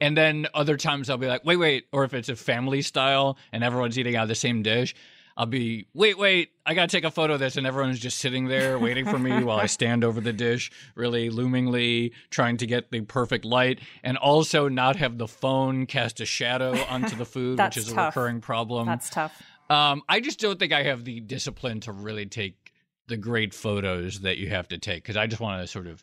And 0.00 0.16
then 0.16 0.46
other 0.54 0.76
times 0.76 1.10
I'll 1.10 1.18
be 1.18 1.26
like, 1.26 1.44
wait, 1.44 1.56
wait. 1.56 1.86
Or 1.92 2.04
if 2.04 2.14
it's 2.14 2.28
a 2.28 2.36
family 2.36 2.82
style 2.82 3.36
and 3.52 3.64
everyone's 3.64 3.98
eating 3.98 4.16
out 4.16 4.22
of 4.22 4.28
the 4.28 4.34
same 4.34 4.62
dish, 4.62 4.94
I'll 5.36 5.46
be, 5.46 5.86
wait, 5.94 6.18
wait, 6.18 6.50
I 6.66 6.74
got 6.74 6.90
to 6.90 6.96
take 6.96 7.04
a 7.04 7.12
photo 7.12 7.34
of 7.34 7.40
this. 7.40 7.56
And 7.56 7.66
everyone's 7.66 8.00
just 8.00 8.18
sitting 8.18 8.48
there 8.48 8.76
waiting 8.78 9.04
for 9.04 9.18
me 9.18 9.44
while 9.44 9.58
I 9.58 9.66
stand 9.66 10.02
over 10.02 10.20
the 10.20 10.32
dish, 10.32 10.70
really 10.96 11.30
loomingly 11.30 12.12
trying 12.30 12.56
to 12.56 12.66
get 12.66 12.90
the 12.90 13.02
perfect 13.02 13.44
light 13.44 13.80
and 14.02 14.16
also 14.16 14.68
not 14.68 14.96
have 14.96 15.16
the 15.16 15.28
phone 15.28 15.86
cast 15.86 16.20
a 16.20 16.26
shadow 16.26 16.76
onto 16.88 17.14
the 17.16 17.24
food, 17.24 17.58
which 17.60 17.76
is 17.76 17.92
tough. 17.92 18.16
a 18.16 18.20
recurring 18.20 18.40
problem. 18.40 18.86
That's 18.86 19.10
tough. 19.10 19.40
Um, 19.70 20.02
I 20.08 20.20
just 20.20 20.40
don't 20.40 20.58
think 20.58 20.72
I 20.72 20.82
have 20.82 21.04
the 21.04 21.20
discipline 21.20 21.80
to 21.80 21.92
really 21.92 22.26
take 22.26 22.72
the 23.06 23.16
great 23.16 23.54
photos 23.54 24.20
that 24.20 24.38
you 24.38 24.48
have 24.48 24.68
to 24.68 24.78
take 24.78 25.02
because 25.02 25.16
I 25.16 25.26
just 25.26 25.40
want 25.40 25.62
to 25.62 25.66
sort 25.66 25.86
of 25.86 26.02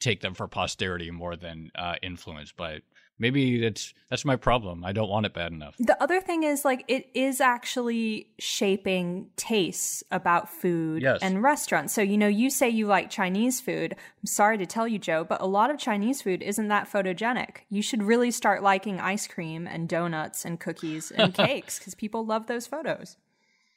take 0.00 0.20
them 0.20 0.34
for 0.34 0.48
posterity 0.48 1.10
more 1.10 1.36
than 1.36 1.70
uh, 1.76 1.94
influence. 2.02 2.52
But 2.56 2.82
maybe 3.22 3.60
that's 3.60 3.94
that's 4.10 4.24
my 4.24 4.36
problem. 4.36 4.84
I 4.84 4.92
don't 4.92 5.08
want 5.08 5.24
it 5.24 5.32
bad 5.32 5.52
enough. 5.52 5.76
The 5.78 6.00
other 6.02 6.20
thing 6.20 6.42
is 6.42 6.64
like 6.64 6.84
it 6.88 7.08
is 7.14 7.40
actually 7.40 8.26
shaping 8.38 9.28
tastes 9.36 10.02
about 10.10 10.50
food 10.50 11.00
yes. 11.00 11.20
and 11.22 11.42
restaurants. 11.42 11.94
So 11.94 12.02
you 12.02 12.18
know, 12.18 12.26
you 12.26 12.50
say 12.50 12.68
you 12.68 12.86
like 12.86 13.08
Chinese 13.08 13.60
food. 13.60 13.94
I'm 13.94 14.26
sorry 14.26 14.58
to 14.58 14.66
tell 14.66 14.88
you, 14.88 14.98
Joe, 14.98 15.24
but 15.24 15.40
a 15.40 15.46
lot 15.46 15.70
of 15.70 15.78
Chinese 15.78 16.20
food 16.20 16.42
isn't 16.42 16.68
that 16.68 16.90
photogenic. 16.90 17.58
You 17.70 17.80
should 17.80 18.02
really 18.02 18.32
start 18.32 18.62
liking 18.62 19.00
ice 19.00 19.26
cream 19.26 19.66
and 19.66 19.88
donuts 19.88 20.44
and 20.44 20.58
cookies 20.58 21.12
and 21.12 21.32
cakes 21.46 21.78
because 21.78 21.94
people 21.94 22.26
love 22.26 22.48
those 22.48 22.66
photos. 22.66 23.16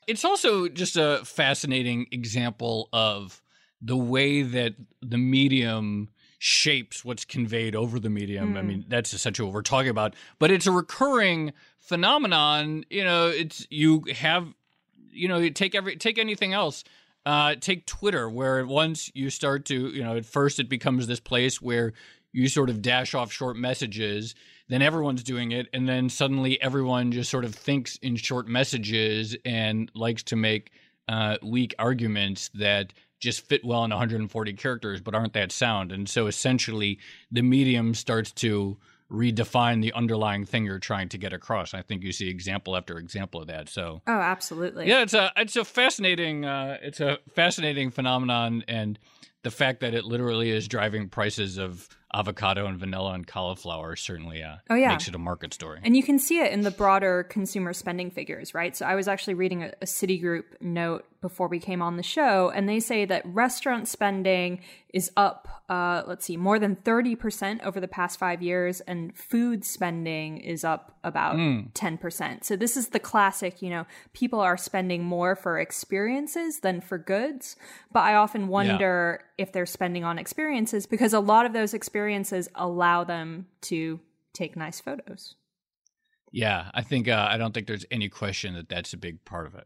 It's 0.08 0.26
also 0.26 0.68
just 0.68 0.98
a 0.98 1.22
fascinating 1.24 2.08
example 2.12 2.90
of 2.92 3.42
the 3.82 3.98
way 3.98 4.42
that 4.42 4.74
the 5.02 5.18
medium 5.18 6.10
shapes 6.46 7.04
what's 7.04 7.26
conveyed 7.26 7.76
over 7.76 8.00
the 8.00 8.10
medium. 8.10 8.54
Mm. 8.54 8.58
I 8.58 8.62
mean, 8.62 8.86
that's 8.88 9.16
essentially 9.16 9.48
what 9.48 9.54
we're 9.56 9.64
talking 9.64 9.90
about. 9.90 10.16
But 10.38 10.52
it's 10.52 10.68
a 10.68 10.72
recurring 10.72 11.54
phenomenon. 11.80 12.86
You 12.92 13.04
know, 13.04 13.30
it's 13.30 13.66
you 13.72 14.04
have, 14.14 14.54
you 15.12 15.28
know, 15.28 15.50
take 15.50 15.74
every 15.74 15.96
take 15.96 16.20
anything 16.20 16.54
else. 16.54 16.84
Uh, 17.26 17.56
take 17.60 17.88
Twitter, 17.88 18.30
where 18.30 18.64
once 18.68 19.10
you 19.16 19.32
start 19.32 19.66
to, 19.66 19.88
you 19.88 20.04
know, 20.04 20.16
at 20.16 20.26
first 20.26 20.60
it 20.60 20.70
becomes 20.70 21.08
this 21.08 21.20
place 21.20 21.60
where 21.60 21.94
you 22.32 22.48
sort 22.48 22.70
of 22.70 22.84
dash 22.84 23.16
off 23.16 23.32
short 23.32 23.58
messages, 23.58 24.36
then 24.68 24.84
everyone's 24.84 25.24
doing 25.24 25.52
it, 25.52 25.68
and 25.74 25.90
then 25.90 26.10
suddenly 26.10 26.62
everyone 26.62 27.12
just 27.12 27.32
sort 27.32 27.44
of 27.44 27.56
thinks 27.56 27.96
in 28.04 28.16
short 28.16 28.48
messages 28.48 29.36
and 29.44 29.90
likes 29.96 30.22
to 30.22 30.36
make 30.36 30.70
uh, 31.08 31.38
weak 31.42 31.74
arguments 31.80 32.52
that 32.54 32.94
just 33.20 33.42
fit 33.48 33.64
well 33.64 33.84
in 33.84 33.92
140 33.92 34.54
characters 34.54 35.02
but 35.02 35.16
aren't 35.16 35.34
that 35.34 35.52
sound? 35.52 35.92
And 35.92 36.08
so 36.08 36.28
essentially 36.28 37.00
the 37.32 37.42
medium 37.42 37.94
starts 37.94 38.32
to 38.34 38.78
redefine 39.12 39.82
the 39.82 39.94
underlying 39.94 40.46
thing 40.46 40.66
you're 40.66 40.80
trying 40.80 41.10
to 41.10 41.18
get 41.18 41.32
across. 41.32 41.74
I 41.74 41.82
think 41.82 42.04
you 42.04 42.12
see 42.12 42.28
example 42.28 42.76
after 42.76 42.98
example 42.98 43.42
of 43.42 43.48
that. 43.48 43.70
So 43.70 44.02
oh 44.08 44.12
absolutely. 44.12 44.88
Yeah 44.88 45.02
it's 45.02 45.14
a 45.14 45.32
it's 45.36 45.56
a 45.56 45.64
fascinating 45.66 46.46
uh, 46.46 46.78
it's 46.82 47.00
a 47.00 47.20
fascinating 47.34 47.92
phenomenon 47.92 48.64
and 48.68 48.98
the 49.46 49.52
fact 49.52 49.82
that 49.82 49.94
it 49.94 50.06
literally 50.06 50.50
is 50.50 50.68
driving 50.68 51.08
prices 51.08 51.60
of 51.60 51.88
avocado 52.16 52.66
and 52.66 52.80
vanilla 52.80 53.12
and 53.12 53.28
cauliflower 53.28 53.96
certainly 53.96 54.42
uh, 54.42 54.56
oh, 54.70 54.76
yeah. 54.76 54.90
makes 54.90 55.08
it 55.08 55.14
a 55.14 55.20
market 55.20 55.54
story. 55.54 55.80
And 55.84 55.96
you 55.98 56.02
can 56.02 56.18
see 56.18 56.40
it 56.40 56.52
in 56.52 56.62
the 56.62 56.72
broader 56.72 57.24
consumer 57.24 57.74
spending 57.74 58.10
figures, 58.10 58.54
right? 58.54 58.76
So 58.76 58.86
I 58.86 58.96
was 58.96 59.08
actually 59.08 59.34
reading 59.34 59.64
a, 59.64 59.74
a 59.82 59.86
Citigroup 59.86 60.46
note 60.62 61.06
before 61.22 61.48
we 61.48 61.60
came 61.60 61.82
on 61.82 61.98
the 61.98 62.04
show, 62.04 62.52
and 62.52 62.70
they 62.70 62.80
say 62.80 63.04
that 63.06 63.26
restaurant 63.26 63.88
spending 63.88 64.62
is 64.94 65.12
up, 65.18 65.48
uh, 65.70 66.04
let's 66.06 66.24
see, 66.24 66.38
more 66.38 66.60
than 66.60 66.76
30% 66.76 67.66
over 67.66 67.80
the 67.80 67.88
past 67.88 68.20
five 68.20 68.42
years, 68.42 68.80
and 68.82 69.16
food 69.18 69.66
spending 69.66 70.38
is 70.38 70.64
up 70.64 70.96
about 71.04 71.36
mm. 71.36 71.72
10%. 71.74 72.44
So 72.44 72.56
this 72.56 72.78
is 72.78 72.90
the 72.90 73.00
classic, 73.00 73.62
you 73.62 73.72
know, 73.72 73.86
people 74.14 74.40
are 74.40 74.56
spending 74.56 75.04
more 75.04 75.36
for 75.36 75.60
experiences 75.60 76.60
than 76.60 76.80
for 76.80 76.98
goods. 76.98 77.56
But 77.92 78.02
I 78.02 78.16
often 78.16 78.48
wonder 78.48 79.20
yeah. 79.35 79.35
If 79.38 79.52
they're 79.52 79.66
spending 79.66 80.04
on 80.04 80.18
experiences 80.18 80.86
because 80.86 81.14
a 81.14 81.20
lot 81.20 81.46
of 81.46 81.54
those 81.54 81.74
experiences 81.74 82.48
allow 82.56 83.04
them 83.04 83.48
to 83.62 84.00
take 84.34 84.56
nice 84.56 84.80
photos. 84.80 85.36
Yeah, 86.32 86.70
I 86.74 86.82
think 86.82 87.08
uh, 87.08 87.28
I 87.30 87.38
don't 87.38 87.54
think 87.54 87.68
there's 87.68 87.86
any 87.92 88.10
question 88.10 88.56
that 88.56 88.68
that's 88.68 88.94
a 88.94 88.98
big 88.98 89.24
part 89.26 89.48
of 89.48 89.56
it. 89.56 89.66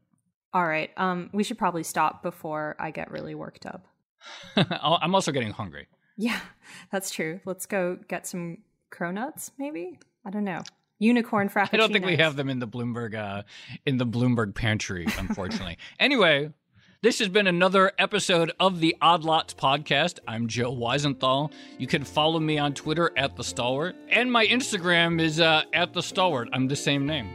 All 0.54 0.66
right. 0.66 0.92
Um, 0.98 1.30
we 1.34 1.44
should 1.44 1.58
probably 1.58 1.84
stop 1.84 2.24
before 2.24 2.76
I 2.80 2.92
get 2.92 3.12
really 3.12 3.36
worked 3.36 3.66
up. 3.66 3.88
I'm 4.56 5.16
also 5.16 5.32
getting 5.32 5.52
hungry. 5.52 5.88
Yeah, 6.18 6.40
that's 6.92 7.12
true. 7.12 7.40
Let's 7.46 7.66
go 7.66 7.98
get 8.08 8.28
some 8.28 8.60
cronuts, 8.92 9.52
maybe. 9.58 10.00
I 10.26 10.30
don't 10.30 10.44
know. 10.44 10.64
Unicorn 11.00 11.48
frappuccinos. 11.48 11.74
I 11.74 11.78
don't 11.78 11.94
think 11.94 12.06
we 12.06 12.18
have 12.18 12.36
them 12.36 12.50
in 12.50 12.60
the 12.60 12.68
Bloomberg 12.68 13.16
uh, 13.16 13.44
in 13.86 13.98
the 13.98 14.06
Bloomberg 14.06 14.54
pantry, 14.54 15.08
unfortunately. 15.18 15.78
anyway, 16.00 16.52
this 17.02 17.20
has 17.20 17.30
been 17.30 17.48
another 17.48 17.94
episode 17.98 18.52
of 18.60 18.82
the 18.82 18.94
Odd 19.02 19.24
Lots 19.24 19.54
podcast. 19.54 20.20
I'm 20.28 20.48
Joe 20.48 20.76
Weisenthal. 20.76 21.50
You 21.78 21.88
can 21.88 22.04
follow 22.04 22.40
me 22.42 22.58
on 22.58 22.74
Twitter 22.74 23.12
at 23.16 23.38
the 23.38 23.44
Stalwart, 23.44 23.96
and 24.10 24.30
my 24.30 24.46
Instagram 24.46 25.22
is 25.22 25.40
uh, 25.40 25.64
at 25.72 25.94
the 25.94 26.02
Stalwart. 26.02 26.50
I'm 26.52 26.68
the 26.68 26.76
same 26.76 27.06
name. 27.06 27.30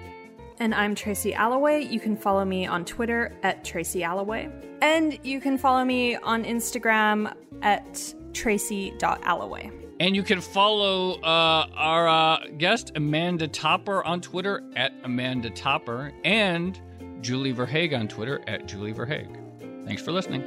And 0.59 0.75
I'm 0.75 0.95
Tracy 0.95 1.33
Alloway. 1.33 1.91
You 1.91 1.99
can 1.99 2.15
follow 2.15 2.45
me 2.45 2.67
on 2.67 2.85
Twitter 2.85 3.35
at 3.43 3.65
Tracy 3.65 4.03
Alloway. 4.03 4.51
And 4.83 5.19
you 5.23 5.41
can 5.41 5.57
follow 5.57 5.83
me 5.83 6.17
on 6.17 6.45
Instagram 6.45 7.35
at 7.63 8.15
tracy.alloway. 8.35 9.73
And 9.99 10.15
you 10.15 10.23
can 10.23 10.43
follow 10.43 11.15
uh, 11.23 11.69
our 11.75 12.07
uh, 12.07 12.47
guest, 12.59 12.93
Amanda 12.97 13.49
Topper, 13.49 14.05
on 14.05 14.21
Twitter 14.21 14.63
at 14.77 14.93
Amanda 15.05 15.49
Topper, 15.49 16.13
and 16.23 16.79
Julie 17.23 17.55
Verhage 17.55 17.99
on 17.99 18.09
Twitter 18.09 18.43
at 18.47 18.67
Julie 18.67 18.93
Verhage. 18.93 19.44
Thanks 19.85 20.03
for 20.03 20.13
listening. 20.13 20.43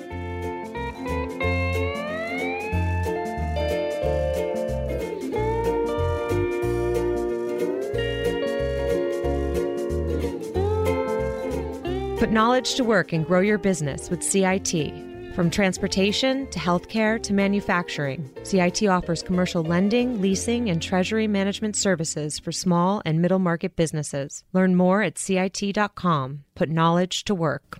Put 12.18 12.32
knowledge 12.32 12.74
to 12.76 12.84
work 12.84 13.14
and 13.14 13.26
grow 13.26 13.42
your 13.42 13.60
business 13.60 14.10
with 14.10 14.24
CIT. 14.24 14.92
From 15.36 15.52
transportation 15.52 16.50
to 16.50 16.58
healthcare 16.58 17.22
to 17.22 17.32
manufacturing, 17.32 18.28
CIT 18.42 18.88
offers 18.88 19.22
commercial 19.22 19.62
lending, 19.62 20.20
leasing, 20.20 20.68
and 20.68 20.82
treasury 20.82 21.28
management 21.28 21.76
services 21.76 22.40
for 22.40 22.52
small 22.52 23.04
and 23.06 23.22
middle 23.22 23.38
market 23.38 23.76
businesses. 23.76 24.44
Learn 24.52 24.76
more 24.76 25.04
at 25.04 25.20
CIT.com. 25.20 26.44
Put 26.56 26.70
knowledge 26.70 27.24
to 27.26 27.36
work. 27.36 27.80